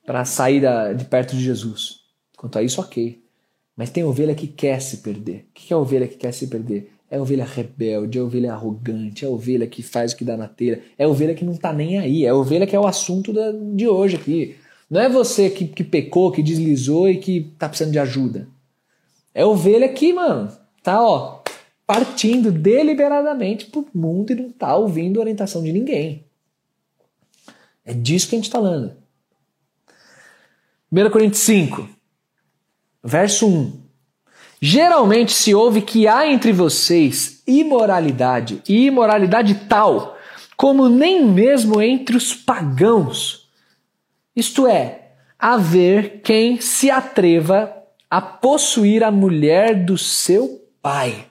[0.05, 2.01] para sair da, de perto de Jesus.
[2.37, 3.21] Quanto a isso, ok.
[3.75, 5.47] Mas tem ovelha que quer se perder.
[5.49, 6.91] O que é a ovelha que quer se perder?
[7.09, 10.81] É ovelha rebelde, é ovelha arrogante, é ovelha que faz o que dá na telha,
[10.97, 13.87] é ovelha que não tá nem aí, é ovelha que é o assunto da, de
[13.87, 14.55] hoje aqui.
[14.89, 18.47] Não é você que, que pecou, que deslizou e que tá precisando de ajuda.
[19.33, 21.41] É ovelha que, mano, tá, ó,
[21.85, 26.25] partindo deliberadamente pro mundo e não tá ouvindo orientação de ninguém.
[27.85, 28.93] É disso que a gente está falando.
[30.91, 31.89] 1 Coríntios 5,
[33.03, 33.87] verso 1.
[34.61, 40.17] Geralmente se ouve que há entre vocês imoralidade, e imoralidade tal,
[40.55, 43.46] como nem mesmo entre os pagãos
[44.37, 47.73] isto é, haver quem se atreva
[48.07, 51.25] a possuir a mulher do seu pai.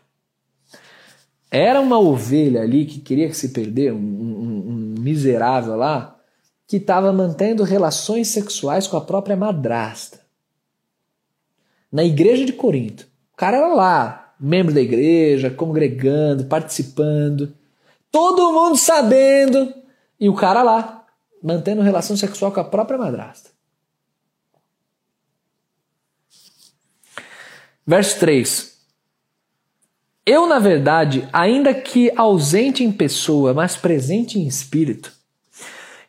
[1.48, 6.18] Era uma ovelha ali que queria se perder, um, um, um miserável lá,
[6.66, 10.20] que estava mantendo relações sexuais com a própria madrasta.
[11.90, 13.06] Na igreja de Corinto.
[13.32, 17.54] O cara era lá, membro da igreja, congregando, participando,
[18.10, 19.72] todo mundo sabendo,
[20.18, 21.05] e o cara lá,
[21.42, 23.50] mantendo relação sexual com a própria madrasta.
[27.86, 28.76] Verso 3.
[30.26, 35.12] Eu, na verdade, ainda que ausente em pessoa, mas presente em espírito,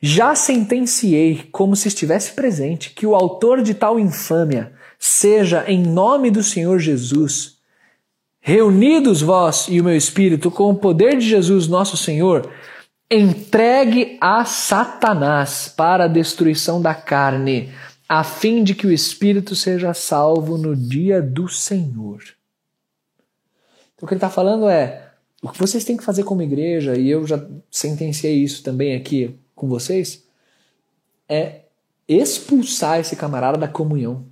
[0.01, 6.31] já sentenciei, como se estivesse presente, que o autor de tal infâmia seja, em nome
[6.31, 7.57] do Senhor Jesus,
[8.39, 12.49] reunidos vós e o meu espírito com o poder de Jesus, nosso Senhor,
[13.09, 17.71] entregue a Satanás para a destruição da carne,
[18.07, 22.21] a fim de que o espírito seja salvo no dia do Senhor.
[23.95, 26.97] Então, o que ele está falando é: o que vocês têm que fazer como igreja,
[26.97, 30.23] e eu já sentenciei isso também aqui com vocês,
[31.27, 31.61] é
[32.07, 34.25] expulsar esse camarada da comunhão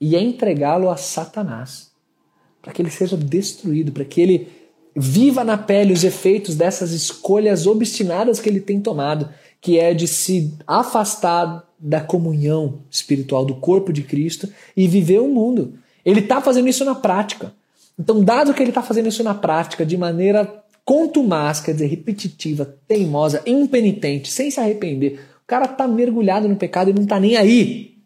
[0.00, 1.92] e é entregá-lo a Satanás,
[2.60, 4.63] para que ele seja destruído, para que ele
[4.94, 9.28] viva na pele os efeitos dessas escolhas obstinadas que ele tem tomado,
[9.60, 15.28] que é de se afastar da comunhão espiritual do corpo de Cristo e viver o
[15.28, 15.74] mundo.
[16.04, 17.52] Ele está fazendo isso na prática.
[17.98, 22.76] Então, dado que ele está fazendo isso na prática de maneira contumaz, quer dizer, repetitiva,
[22.86, 27.36] teimosa, impenitente, sem se arrepender, o cara está mergulhado no pecado e não está nem
[27.36, 27.98] aí.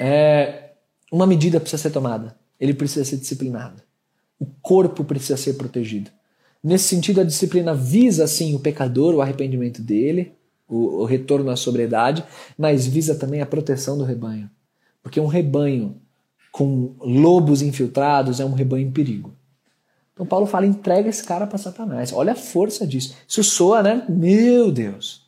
[0.00, 0.70] É,
[1.10, 2.36] uma medida precisa ser tomada.
[2.58, 3.81] Ele precisa ser disciplinado.
[4.42, 6.10] O corpo precisa ser protegido.
[6.60, 10.32] Nesse sentido, a disciplina visa sim o pecador, o arrependimento dele,
[10.68, 12.24] o, o retorno à sobriedade,
[12.58, 14.50] mas visa também a proteção do rebanho.
[15.00, 15.94] Porque um rebanho
[16.50, 19.32] com lobos infiltrados é um rebanho em perigo.
[20.12, 22.12] Então Paulo fala: entrega esse cara para Satanás.
[22.12, 23.14] Olha a força disso.
[23.28, 24.04] Isso soa, né?
[24.08, 25.22] Meu Deus.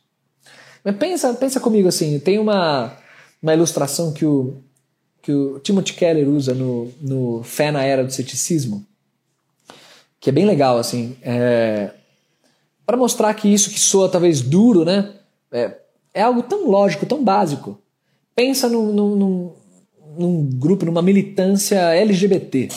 [0.83, 2.97] Mas pensa, pensa comigo assim: tem uma,
[3.41, 4.57] uma ilustração que o,
[5.21, 8.85] que o Timothy Keller usa no, no Fé na Era do Ceticismo
[10.25, 11.91] que é bem legal, assim, é,
[12.83, 15.13] para mostrar que isso que soa talvez duro, né,
[15.51, 15.77] é,
[16.15, 17.79] é algo tão lógico, tão básico.
[18.35, 19.53] Pensa num, num,
[20.17, 22.69] num, grupo, numa militância LGBT,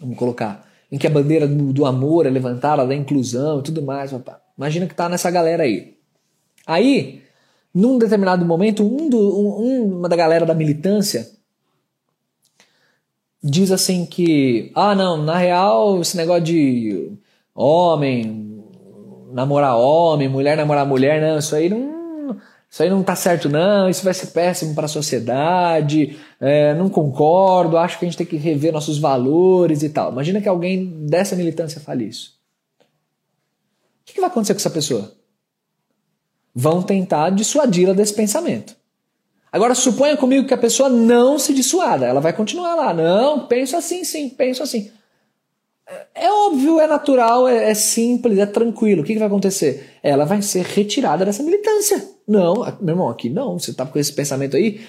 [0.00, 3.80] vamos colocar, em que a bandeira do, do amor é levantada, da inclusão e tudo
[3.80, 4.12] mais.
[4.12, 4.42] Opa.
[4.58, 5.94] Imagina que tá nessa galera aí.
[6.66, 7.22] Aí,
[7.72, 11.30] num determinado momento, um, do, um uma da galera da militância
[13.44, 17.12] diz assim que, ah, não, na real, esse negócio de
[17.54, 18.44] homem
[19.34, 22.36] namorar homem, mulher namorar mulher, não, isso aí não,
[22.70, 26.88] Isso aí não está certo, não, isso vai ser péssimo para a sociedade, é, não
[26.88, 30.10] concordo, acho que a gente tem que rever nossos valores e tal.
[30.10, 32.34] Imagina que alguém dessa militância fale isso.
[32.80, 35.12] O que vai acontecer com essa pessoa?
[36.54, 38.76] Vão tentar dissuadi-la desse pensamento.
[39.54, 42.92] Agora suponha comigo que a pessoa não se dissuada, ela vai continuar lá.
[42.92, 44.90] Não, penso assim, sim, penso assim.
[46.12, 49.02] É óbvio, é natural, é, é simples, é tranquilo.
[49.02, 49.90] O que, que, vai acontecer?
[50.02, 52.04] Ela vai ser retirada dessa militância.
[52.26, 53.56] Não, meu irmão, aqui não.
[53.56, 54.80] Você tá com esse pensamento aí,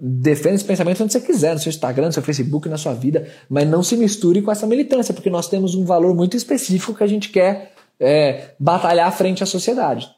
[0.00, 3.28] defenda esse pensamento onde você quiser, no seu Instagram, no seu Facebook, na sua vida,
[3.50, 7.04] mas não se misture com essa militância, porque nós temos um valor muito específico que
[7.04, 10.10] a gente quer é, batalhar frente à sociedade.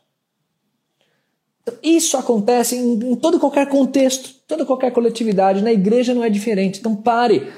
[1.63, 5.63] Então, isso acontece em, em todo qualquer contexto, toda qualquer coletividade.
[5.63, 6.81] Na igreja não é diferente.
[6.81, 7.53] Então pare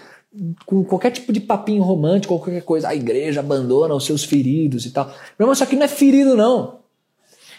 [0.67, 2.88] com qualquer tipo de papinho romântico qualquer coisa.
[2.88, 5.07] A igreja abandona os seus feridos e tal.
[5.07, 6.81] Meu irmão, isso aqui não é ferido, não.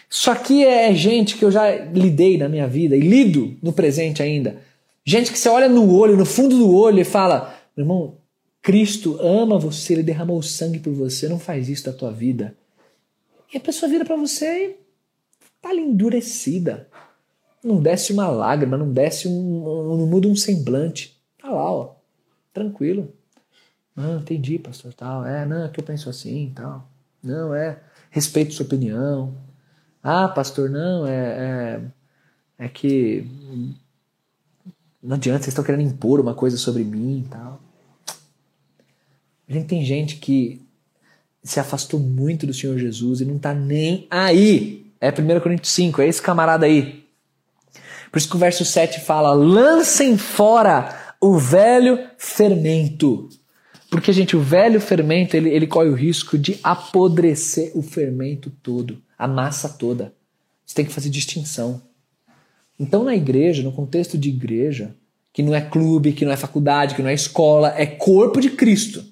[0.10, 4.22] Isso aqui é gente que eu já lidei na minha vida e lido no presente
[4.22, 4.62] ainda.
[5.04, 8.18] Gente que você olha no olho, no fundo do olho e fala: meu irmão,
[8.62, 12.56] Cristo ama você, ele derramou sangue por você, não faz isso da tua vida.
[13.54, 14.85] E a pessoa vira para você e
[15.66, 16.88] tá ali endurecida.
[17.64, 19.98] Não desce uma lágrima, não desce um.
[19.98, 21.20] não muda um semblante.
[21.42, 21.96] Tá lá, ó.
[22.54, 23.12] Tranquilo.
[23.96, 25.26] Não, entendi, pastor, tal.
[25.26, 26.88] É, não, é que eu penso assim, tal.
[27.24, 27.80] Não, é.
[28.12, 29.36] Respeito sua opinião.
[30.04, 31.82] Ah, pastor, não, é.
[32.60, 33.28] É, é que.
[35.02, 37.60] Não adianta, vocês estão querendo impor uma coisa sobre mim tal.
[39.48, 40.62] A gente tem gente que
[41.44, 46.02] se afastou muito do Senhor Jesus e não está nem aí é 1 Coríntios 5,
[46.02, 47.06] é esse camarada aí.
[48.12, 53.30] Por isso que o verso 7 fala: lancem fora o velho fermento.
[53.90, 59.02] Porque, gente, o velho fermento ele, ele corre o risco de apodrecer o fermento todo,
[59.18, 60.14] a massa toda.
[60.66, 61.82] Você tem que fazer distinção.
[62.80, 64.96] Então, na igreja, no contexto de igreja,
[65.32, 68.50] que não é clube, que não é faculdade, que não é escola, é corpo de
[68.50, 69.04] Cristo.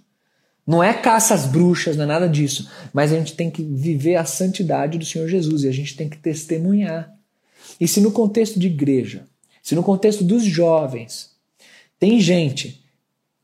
[0.65, 2.69] Não é caça às bruxas, não é nada disso.
[2.93, 6.09] Mas a gente tem que viver a santidade do Senhor Jesus e a gente tem
[6.09, 7.13] que testemunhar.
[7.79, 9.25] E se no contexto de igreja,
[9.61, 11.31] se no contexto dos jovens,
[11.99, 12.83] tem gente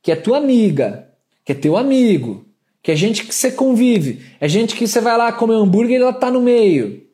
[0.01, 1.09] que é tua amiga,
[1.43, 2.45] que é teu amigo,
[2.81, 6.01] que é gente que você convive, é gente que você vai lá comer hambúrguer e
[6.01, 7.05] ela tá no meio.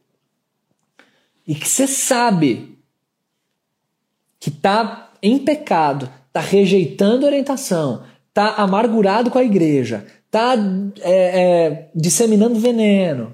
[1.48, 2.78] E que você sabe
[4.40, 8.04] que tá em pecado, tá rejeitando orientação,
[8.36, 10.56] tá amargurado com a igreja, tá
[11.00, 13.34] é, é, disseminando veneno,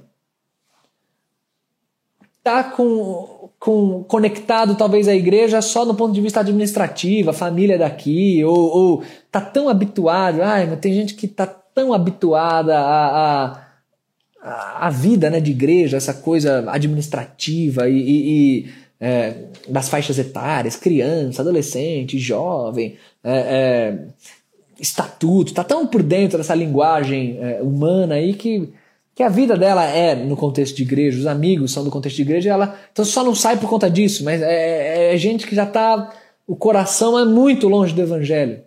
[2.43, 7.79] tá com, com, conectado talvez à igreja só no ponto de vista administrativo, a família
[7.79, 13.45] daqui, ou, ou tá tão habituado, ai, mas tem gente que tá tão habituada a,
[13.47, 13.71] a
[14.43, 19.35] a vida né, de igreja, essa coisa administrativa e, e, e é,
[19.69, 24.07] das faixas etárias, criança, adolescente, jovem, é, é,
[24.81, 28.73] estatuto, tá tão por dentro dessa linguagem é, humana aí que,
[29.13, 32.23] que a vida dela é no contexto de igreja, os amigos são do contexto de
[32.23, 35.55] igreja, ela então só não sai por conta disso, mas é, é, é gente que
[35.55, 36.11] já tá,
[36.47, 38.63] o coração é muito longe do evangelho.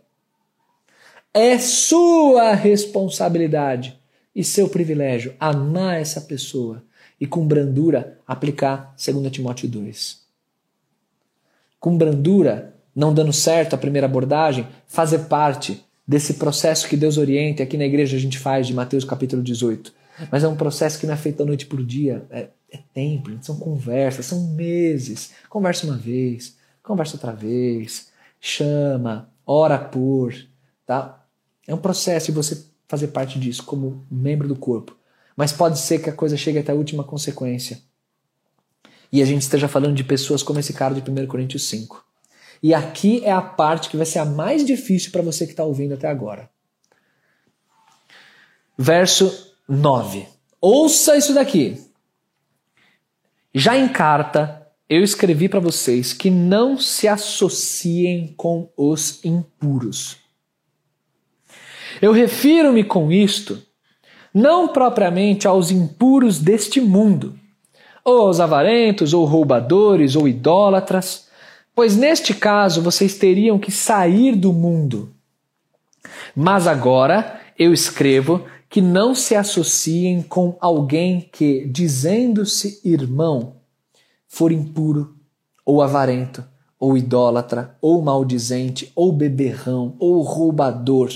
[1.33, 3.99] É sua responsabilidade
[4.33, 6.81] e seu privilégio amar essa pessoa
[7.21, 10.23] e com brandura aplicar 2 Timóteo 2.
[11.81, 17.63] Com brandura, não dando certo a primeira abordagem, fazer parte desse processo que Deus orienta,
[17.63, 19.93] aqui na igreja a gente faz de Mateus capítulo 18.
[20.31, 23.31] Mas é um processo que não é feito da noite por dia, é, é tempo,
[23.43, 25.33] são conversas, são meses.
[25.49, 28.09] Conversa uma vez, conversa outra vez,
[28.41, 30.35] chama, ora por,
[30.87, 31.25] tá?
[31.67, 34.97] É um processo e você fazer parte disso como membro do corpo.
[35.37, 37.81] Mas pode ser que a coisa chegue até a última consequência.
[39.11, 42.04] E a gente esteja falando de pessoas como esse cara de 1 Coríntios 5.
[42.63, 45.65] E aqui é a parte que vai ser a mais difícil para você que está
[45.65, 46.49] ouvindo até agora.
[48.77, 50.27] Verso 9.
[50.61, 51.81] Ouça isso daqui.
[53.55, 60.17] Já em carta, eu escrevi para vocês que não se associem com os impuros.
[62.03, 63.63] Eu refiro-me com isto
[64.35, 67.39] não propriamente aos impuros deste mundo,
[68.05, 71.24] ou aos avarentos, ou roubadores, ou idólatras
[71.75, 75.13] Pois neste caso vocês teriam que sair do mundo.
[76.35, 83.57] Mas agora eu escrevo que não se associem com alguém que, dizendo-se irmão,
[84.27, 85.17] for impuro,
[85.65, 86.45] ou avarento,
[86.79, 91.11] ou idólatra, ou maldizente, ou beberrão, ou roubador.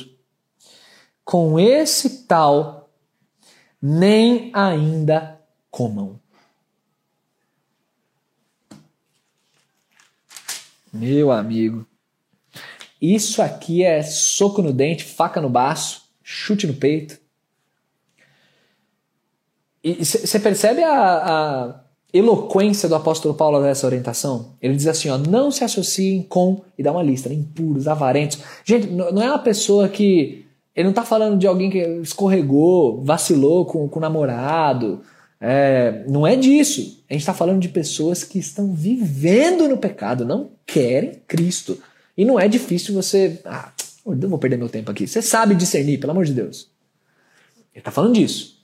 [1.24, 2.90] Com esse tal,
[3.82, 5.40] nem ainda
[5.70, 6.18] comam.
[10.92, 11.86] Meu amigo.
[13.00, 17.18] Isso aqui é soco no dente, faca no baço, chute no peito.
[19.82, 21.80] E você percebe a, a,
[22.12, 24.56] eloquência do apóstolo Paulo nessa orientação?
[24.60, 28.38] Ele diz assim: ó, não se associem com, e dá uma lista, né, impuros, avarentos.
[28.64, 30.44] Gente, não é uma pessoa que.
[30.74, 35.00] Ele não está falando de alguém que escorregou, vacilou com, com o namorado.
[35.40, 37.02] É, não é disso.
[37.08, 41.80] A gente está falando de pessoas que estão vivendo no pecado, não querem Cristo.
[42.16, 43.40] E não é difícil você.
[43.44, 43.72] Ah,
[44.04, 45.06] eu vou perder meu tempo aqui.
[45.06, 46.68] Você sabe discernir, pelo amor de Deus.
[47.72, 48.58] Ele está falando disso.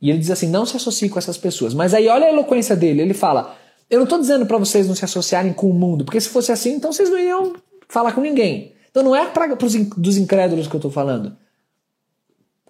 [0.00, 1.74] E ele diz assim: não se associe com essas pessoas.
[1.74, 3.02] Mas aí olha a eloquência dele.
[3.02, 3.56] Ele fala:
[3.90, 6.52] eu não estou dizendo para vocês não se associarem com o mundo, porque se fosse
[6.52, 7.54] assim, então vocês não iam
[7.88, 8.72] falar com ninguém.
[8.90, 11.36] Então não é para os incrédulos que eu estou falando.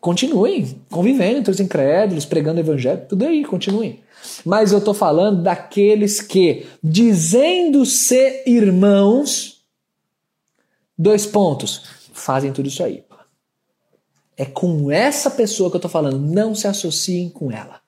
[0.04, 4.02] Continuem convivendo entre os incrédulos, pregando o evangelho, tudo aí, continuem.
[4.44, 9.54] Mas eu estou falando daqueles que, dizendo ser irmãos,
[10.96, 11.82] Dois pontos.
[12.12, 13.04] Fazem tudo isso aí.
[14.36, 16.20] É com essa pessoa que eu tô falando.
[16.20, 17.80] Não se associem com ela.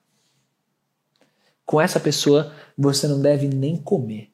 [1.65, 4.29] Com essa pessoa você não deve nem comer.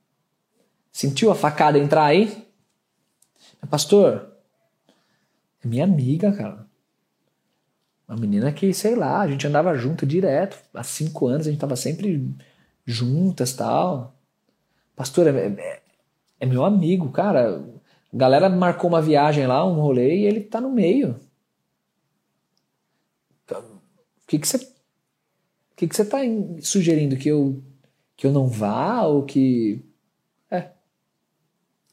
[0.92, 2.48] Sentiu a facada entrar aí?
[3.70, 4.32] Pastor,
[5.64, 6.73] é minha amiga, cara.
[8.08, 10.58] Uma menina que, sei lá, a gente andava junto direto.
[10.74, 12.36] Há cinco anos a gente tava sempre
[12.86, 14.16] juntas tal.
[14.96, 15.82] Pastor, é, é,
[16.40, 17.64] é meu amigo, cara.
[18.14, 21.20] A galera marcou uma viagem lá, um rolê, e ele tá no meio.
[23.52, 24.74] O que que você
[25.76, 26.20] que que você tá
[26.62, 27.62] sugerindo que eu
[28.16, 29.84] que eu não vá ou que
[30.50, 30.72] é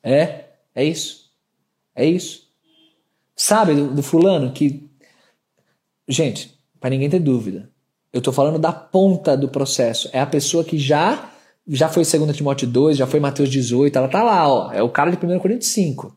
[0.03, 1.33] é é isso
[1.95, 2.49] é isso
[3.35, 4.90] sabe do, do fulano que
[6.11, 7.71] gente para ninguém ter dúvida
[8.13, 11.31] eu tô falando da ponta do processo é a pessoa que já
[11.69, 14.73] já foi 2 Timóteo 2, já foi Mateus 18, ela tá lá, ó.
[14.73, 16.17] É o cara de 1 Coríntios 5.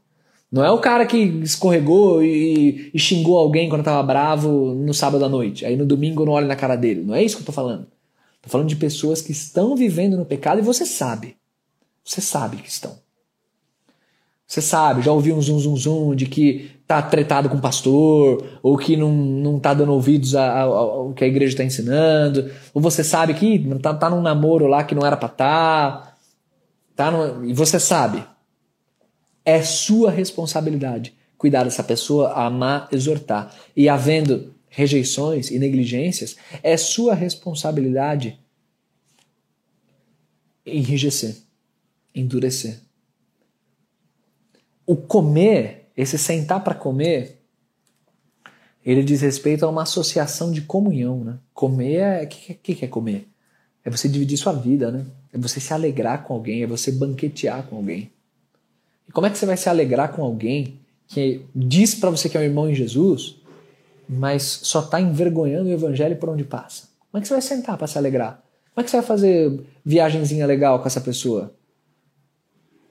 [0.51, 5.25] Não é o cara que escorregou e, e, xingou alguém quando tava bravo no sábado
[5.25, 5.65] à noite.
[5.65, 7.01] Aí no domingo não olho na cara dele.
[7.03, 7.87] Não é isso que eu tô falando.
[8.41, 11.37] Tô falando de pessoas que estão vivendo no pecado e você sabe.
[12.03, 12.95] Você sabe que estão.
[14.45, 18.59] Você sabe, já ouviu um zum zum zum de que tá tretado com o pastor,
[18.61, 23.03] ou que não, não tá dando ouvidos ao que a igreja está ensinando, ou você
[23.03, 26.15] sabe que tá, tá num namoro lá que não era pra tá,
[26.95, 28.23] tá no, e você sabe.
[29.45, 31.13] É sua responsabilidade
[31.43, 33.53] cuidar dessa pessoa, amar, exortar.
[33.75, 38.39] E havendo rejeições e negligências, é sua responsabilidade
[40.65, 41.35] enrijecer,
[42.15, 42.79] endurecer.
[44.85, 47.43] O comer, esse sentar para comer,
[48.85, 51.37] ele diz respeito a uma associação de comunhão, né?
[51.53, 52.23] Comer é.
[52.23, 53.27] O que, que, que é comer?
[53.83, 55.05] É você dividir sua vida, né?
[55.31, 58.11] É você se alegrar com alguém, é você banquetear com alguém.
[59.07, 62.37] E como é que você vai se alegrar com alguém que diz para você que
[62.37, 63.37] é um irmão em Jesus,
[64.07, 66.87] mas só está envergonhando o evangelho por onde passa?
[67.11, 68.43] Como é que você vai sentar para se alegrar?
[68.73, 71.53] Como é que você vai fazer viagenzinha legal com essa pessoa?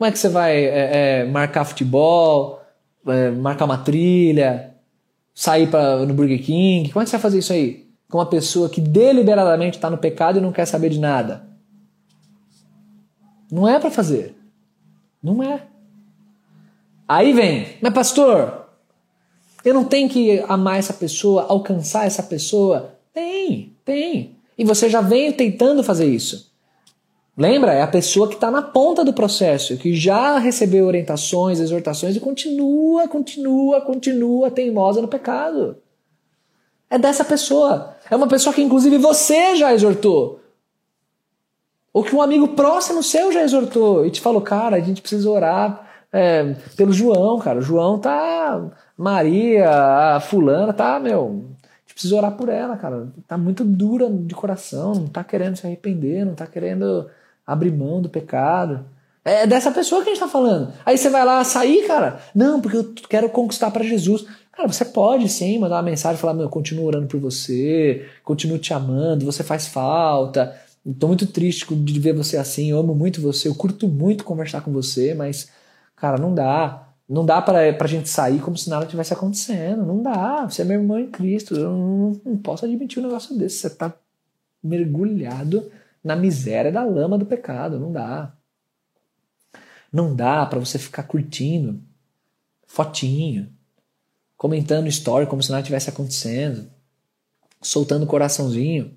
[0.02, 2.60] Como é que você vai é, é, marcar futebol,
[3.06, 4.74] é, marcar uma trilha,
[5.32, 6.90] sair pra, no Burger King?
[6.90, 7.86] Como é que você vai fazer isso aí?
[8.10, 11.46] Com uma pessoa que deliberadamente está no pecado e não quer saber de nada.
[13.48, 14.34] Não é para fazer.
[15.22, 15.68] Não é.
[17.06, 18.66] Aí vem, mas pastor,
[19.64, 22.98] eu não tenho que amar essa pessoa, alcançar essa pessoa?
[23.14, 24.34] Tem, tem.
[24.58, 26.51] E você já vem tentando fazer isso.
[27.36, 27.72] Lembra?
[27.72, 32.20] É a pessoa que está na ponta do processo, que já recebeu orientações, exortações e
[32.20, 35.76] continua, continua, continua teimosa no pecado.
[36.90, 37.96] É dessa pessoa.
[38.10, 40.40] É uma pessoa que, inclusive, você já exortou.
[41.90, 45.28] Ou que um amigo próximo seu já exortou e te falou, cara, a gente precisa
[45.28, 47.60] orar é, pelo João, cara.
[47.60, 48.70] O João tá.
[48.96, 49.70] Maria,
[50.16, 51.46] a fulana, tá, meu.
[51.92, 53.08] Precisa orar por ela, cara.
[53.26, 57.08] Tá muito dura de coração, não tá querendo se arrepender, não tá querendo
[57.46, 58.84] abrir mão do pecado.
[59.24, 60.72] É dessa pessoa que a gente tá falando.
[60.84, 62.20] Aí você vai lá sair, cara.
[62.34, 64.24] Não, porque eu quero conquistar para Jesus.
[64.50, 68.58] Cara, você pode sim mandar uma mensagem falar: Meu, eu continuo orando por você, continuo
[68.58, 70.56] te amando, você faz falta.
[70.84, 74.62] Estou muito triste de ver você assim, eu amo muito você, eu curto muito conversar
[74.62, 75.48] com você, mas
[76.02, 76.88] Cara, não dá.
[77.08, 79.86] Não dá pra, pra gente sair como se nada tivesse acontecendo.
[79.86, 80.48] Não dá.
[80.50, 81.54] Você é meu irmão em Cristo.
[81.54, 83.58] Eu não, não posso admitir um negócio desse.
[83.58, 83.94] Você tá
[84.60, 85.70] mergulhado
[86.02, 87.78] na miséria da lama do pecado.
[87.78, 88.34] Não dá.
[89.92, 91.80] Não dá para você ficar curtindo
[92.72, 93.52] fotinho,
[94.34, 96.70] comentando story como se nada tivesse acontecendo,
[97.60, 98.96] soltando coraçãozinho,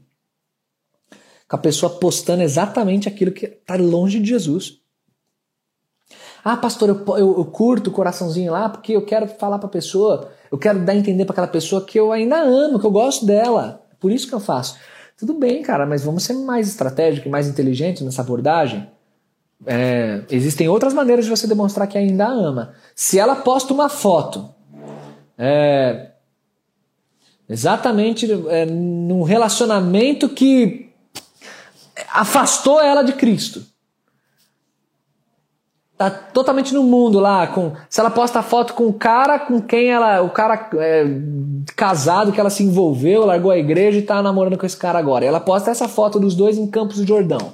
[1.46, 4.80] com a pessoa postando exatamente aquilo que está longe de Jesus.
[6.42, 9.72] Ah, pastor, eu, eu, eu curto o coraçãozinho lá porque eu quero falar para a
[9.72, 12.92] pessoa, eu quero dar a entender para aquela pessoa que eu ainda amo, que eu
[12.92, 13.86] gosto dela.
[14.00, 14.78] Por isso que eu faço.
[15.18, 18.90] Tudo bem, cara, mas vamos ser mais estratégicos e mais inteligentes nessa abordagem.
[19.66, 22.74] É, existem outras maneiras de você demonstrar que ainda ama.
[22.94, 24.54] Se ela posta uma foto,
[25.38, 26.12] é,
[27.48, 30.90] exatamente é, num relacionamento que
[32.12, 33.66] afastou ela de Cristo,
[35.98, 39.92] tá totalmente no mundo lá com se ela posta foto com o cara com quem
[39.92, 41.06] ela o cara é,
[41.76, 45.26] casado que ela se envolveu largou a igreja e tá namorando com esse cara agora.
[45.26, 47.54] Ela posta essa foto dos dois em Campos do Jordão.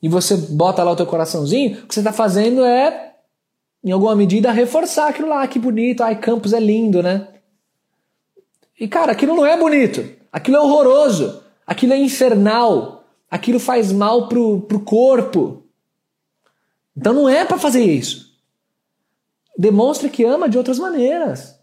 [0.00, 3.14] E você bota lá o teu coraçãozinho o que você está fazendo é
[3.82, 7.26] em alguma medida reforçar aquilo lá que bonito ai Campos é lindo né?
[8.78, 10.04] E cara aquilo não é bonito.
[10.32, 11.42] Aquilo é horroroso.
[11.66, 13.04] Aquilo é infernal.
[13.28, 15.65] Aquilo faz mal pro, pro corpo
[16.96, 18.34] então não é para fazer isso.
[19.56, 21.58] Demonstre que ama de outras maneiras.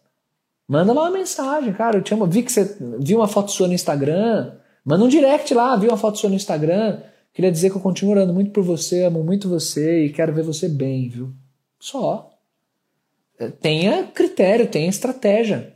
[0.68, 2.26] Manda lá uma mensagem, cara, eu te amo.
[2.26, 4.56] Vi que você viu uma foto sua no Instagram.
[4.86, 7.02] Manda um direct lá, viu uma foto sua no Instagram.
[7.34, 10.44] Queria dizer que eu continuo orando muito por você, amo muito você e quero ver
[10.44, 11.34] você bem, viu?
[11.80, 12.32] Só.
[13.40, 15.76] É, tenha critério, tenha estratégia.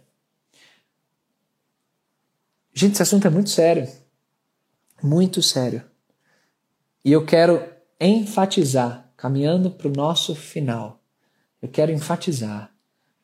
[2.73, 3.87] Gente, esse assunto é muito sério.
[5.01, 5.83] Muito sério.
[7.03, 7.63] E eu quero
[7.99, 11.01] enfatizar caminhando para o nosso final,
[11.59, 12.71] eu quero enfatizar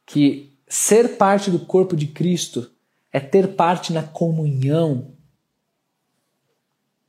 [0.06, 2.72] que ser parte do corpo de Cristo
[3.12, 5.14] é ter parte na comunhão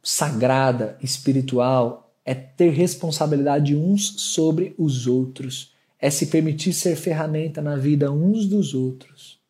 [0.03, 7.77] sagrada, espiritual, é ter responsabilidade uns sobre os outros, é se permitir ser ferramenta na
[7.77, 9.41] vida uns dos outros.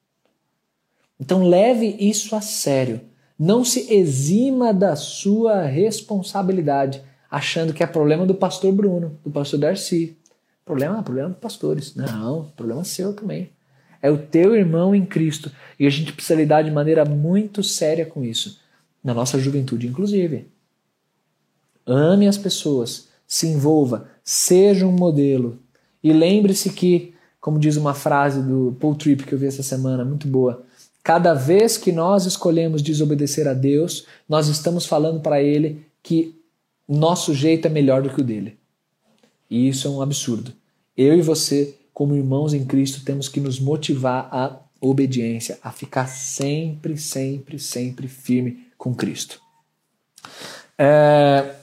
[1.18, 3.00] Então leve isso a sério.
[3.36, 9.60] Não se exima da sua responsabilidade achando que é problema do pastor Bruno, do pastor
[9.60, 10.16] Darcy.
[10.64, 11.94] Problema, problema dos pastores.
[11.94, 13.50] Não, problema seu também.
[14.00, 15.50] É o teu irmão em Cristo.
[15.78, 18.60] E a gente precisa lidar de maneira muito séria com isso.
[19.02, 20.46] Na nossa juventude, inclusive.
[21.86, 25.58] Ame as pessoas, se envolva, seja um modelo.
[26.02, 30.04] E lembre-se que, como diz uma frase do Paul Tripp que eu vi essa semana,
[30.04, 30.64] muito boa,
[31.02, 36.42] cada vez que nós escolhemos desobedecer a Deus, nós estamos falando para Ele que
[36.88, 38.58] nosso jeito é melhor do que o dele.
[39.50, 40.52] E isso é um absurdo.
[40.96, 46.06] Eu e você, como irmãos em Cristo, temos que nos motivar à obediência, a ficar
[46.06, 49.40] sempre, sempre, sempre firme com Cristo.
[50.78, 51.54] É...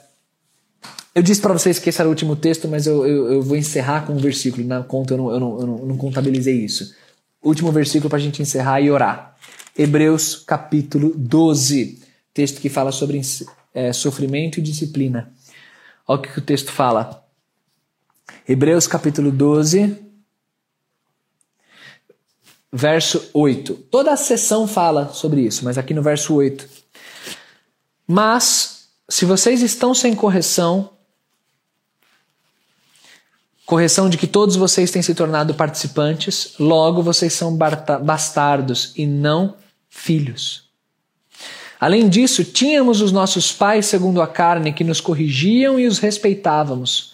[1.14, 3.58] Eu disse para vocês que esse era o último texto, mas eu, eu, eu, vou
[3.58, 4.66] encerrar com um versículo.
[4.66, 6.96] Na conta eu não, eu não, eu não, não contabilizei isso.
[7.44, 9.36] Último versículo para a gente encerrar e orar.
[9.78, 12.00] Hebreus capítulo 12.
[12.34, 13.20] Texto que fala sobre
[13.74, 15.32] é, sofrimento e disciplina.
[16.08, 17.26] Olha o que o texto fala.
[18.48, 19.98] Hebreus capítulo 12,
[22.72, 23.74] verso 8.
[23.92, 26.68] Toda a sessão fala sobre isso, mas aqui no verso 8.
[28.08, 30.90] Mas, se vocês estão sem correção,
[33.66, 39.56] correção de que todos vocês têm se tornado participantes, logo vocês são bastardos e não
[39.90, 40.71] filhos.
[41.82, 47.14] Além disso, tínhamos os nossos pais segundo a carne que nos corrigiam e os respeitávamos.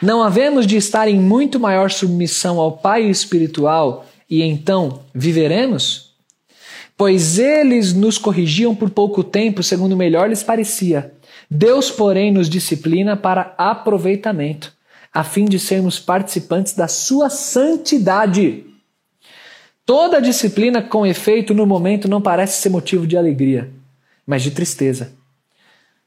[0.00, 6.14] Não havemos de estar em muito maior submissão ao Pai espiritual e então viveremos?
[6.96, 11.12] Pois eles nos corrigiam por pouco tempo, segundo melhor lhes parecia.
[11.50, 14.72] Deus, porém, nos disciplina para aproveitamento,
[15.12, 18.64] a fim de sermos participantes da sua santidade.
[19.84, 23.76] Toda disciplina com efeito no momento não parece ser motivo de alegria
[24.26, 25.12] mas de tristeza.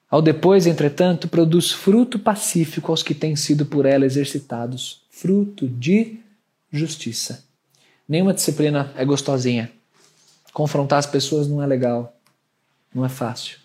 [0.10, 6.20] Ao depois, entretanto, produz fruto pacífico aos que têm sido por ela exercitados, fruto de
[6.72, 7.44] justiça.
[8.08, 9.72] Nenhuma disciplina é gostosinha.
[10.52, 12.18] Confrontar as pessoas não é legal,
[12.94, 13.58] não é fácil.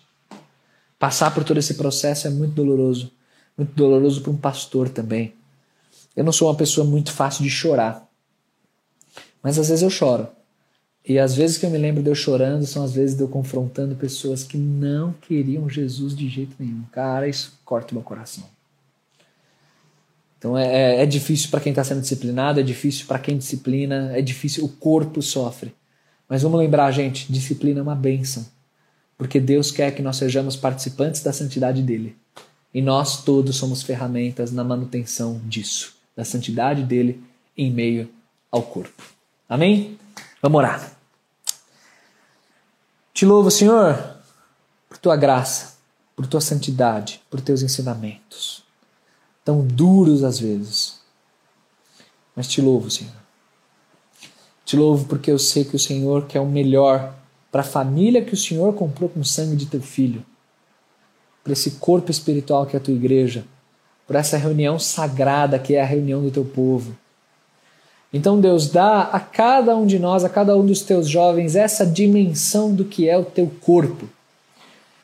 [0.99, 3.11] Passar por todo esse processo é muito doloroso,
[3.57, 5.33] muito doloroso para um pastor também.
[6.15, 8.07] Eu não sou uma pessoa muito fácil de chorar,
[9.41, 10.27] mas às vezes eu choro.
[11.07, 13.27] E as vezes que eu me lembro de eu chorando são as vezes de eu
[13.27, 16.83] confrontando pessoas que não queriam Jesus de jeito nenhum.
[16.91, 18.43] Cara, isso corta o meu coração.
[20.37, 24.11] Então é, é, é difícil para quem está sendo disciplinado, é difícil para quem disciplina,
[24.17, 25.73] é difícil, o corpo sofre.
[26.27, 28.45] Mas vamos lembrar, gente, disciplina é uma bênção.
[29.17, 32.15] Porque Deus quer que nós sejamos participantes da santidade dele.
[32.73, 37.23] E nós todos somos ferramentas na manutenção disso, da santidade dele
[37.55, 38.09] em meio
[38.51, 39.03] ao corpo.
[39.47, 39.97] Amém?
[40.41, 40.94] Vamos orar.
[43.15, 43.97] Te louvo, Senhor,
[44.89, 45.77] por tua graça,
[46.17, 48.61] por tua santidade, por teus ensinamentos,
[49.41, 50.99] tão duros às vezes,
[52.35, 53.13] Mas te louvo, Senhor.
[54.65, 57.15] Te louvo porque eu sei que o Senhor quer o melhor
[57.49, 60.25] para a família que o Senhor comprou com o sangue de teu filho,
[61.41, 63.45] para esse corpo espiritual que é a tua igreja,
[64.05, 66.93] por essa reunião sagrada que é a reunião do teu povo.
[68.15, 71.85] Então, Deus, dá a cada um de nós, a cada um dos teus jovens, essa
[71.85, 74.07] dimensão do que é o teu corpo,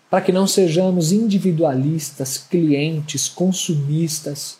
[0.09, 4.59] para que não sejamos individualistas, clientes, consumistas,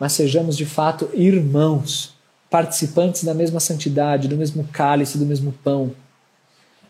[0.00, 2.14] mas sejamos de fato irmãos,
[2.48, 5.92] participantes da mesma santidade, do mesmo cálice, do mesmo pão.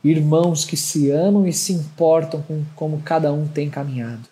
[0.05, 4.29] Irmãos que se amam e se importam com como cada um tem caminhado.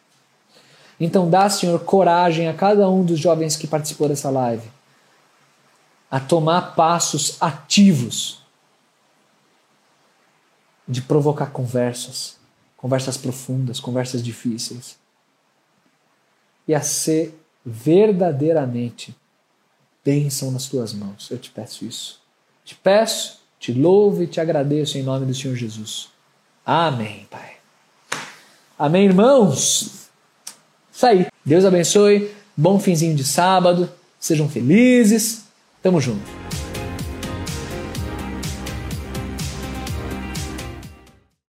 [1.00, 4.62] Então, dá, Senhor, coragem a cada um dos jovens que participou dessa live
[6.10, 8.42] a tomar passos ativos
[10.86, 12.36] de provocar conversas,
[12.76, 14.98] conversas profundas, conversas difíceis,
[16.66, 19.14] e a ser verdadeiramente
[20.04, 21.30] bênção nas tuas mãos.
[21.30, 22.20] Eu te peço isso.
[22.64, 26.08] Te peço, te louvo e te agradeço em nome do Senhor Jesus.
[26.64, 27.56] Amém, Pai.
[28.78, 30.08] Amém, irmãos.
[30.92, 31.26] Isso aí.
[31.44, 32.34] Deus abençoe.
[32.56, 33.90] Bom finzinho de sábado.
[34.18, 35.49] Sejam felizes.
[35.82, 36.39] Tamo junto.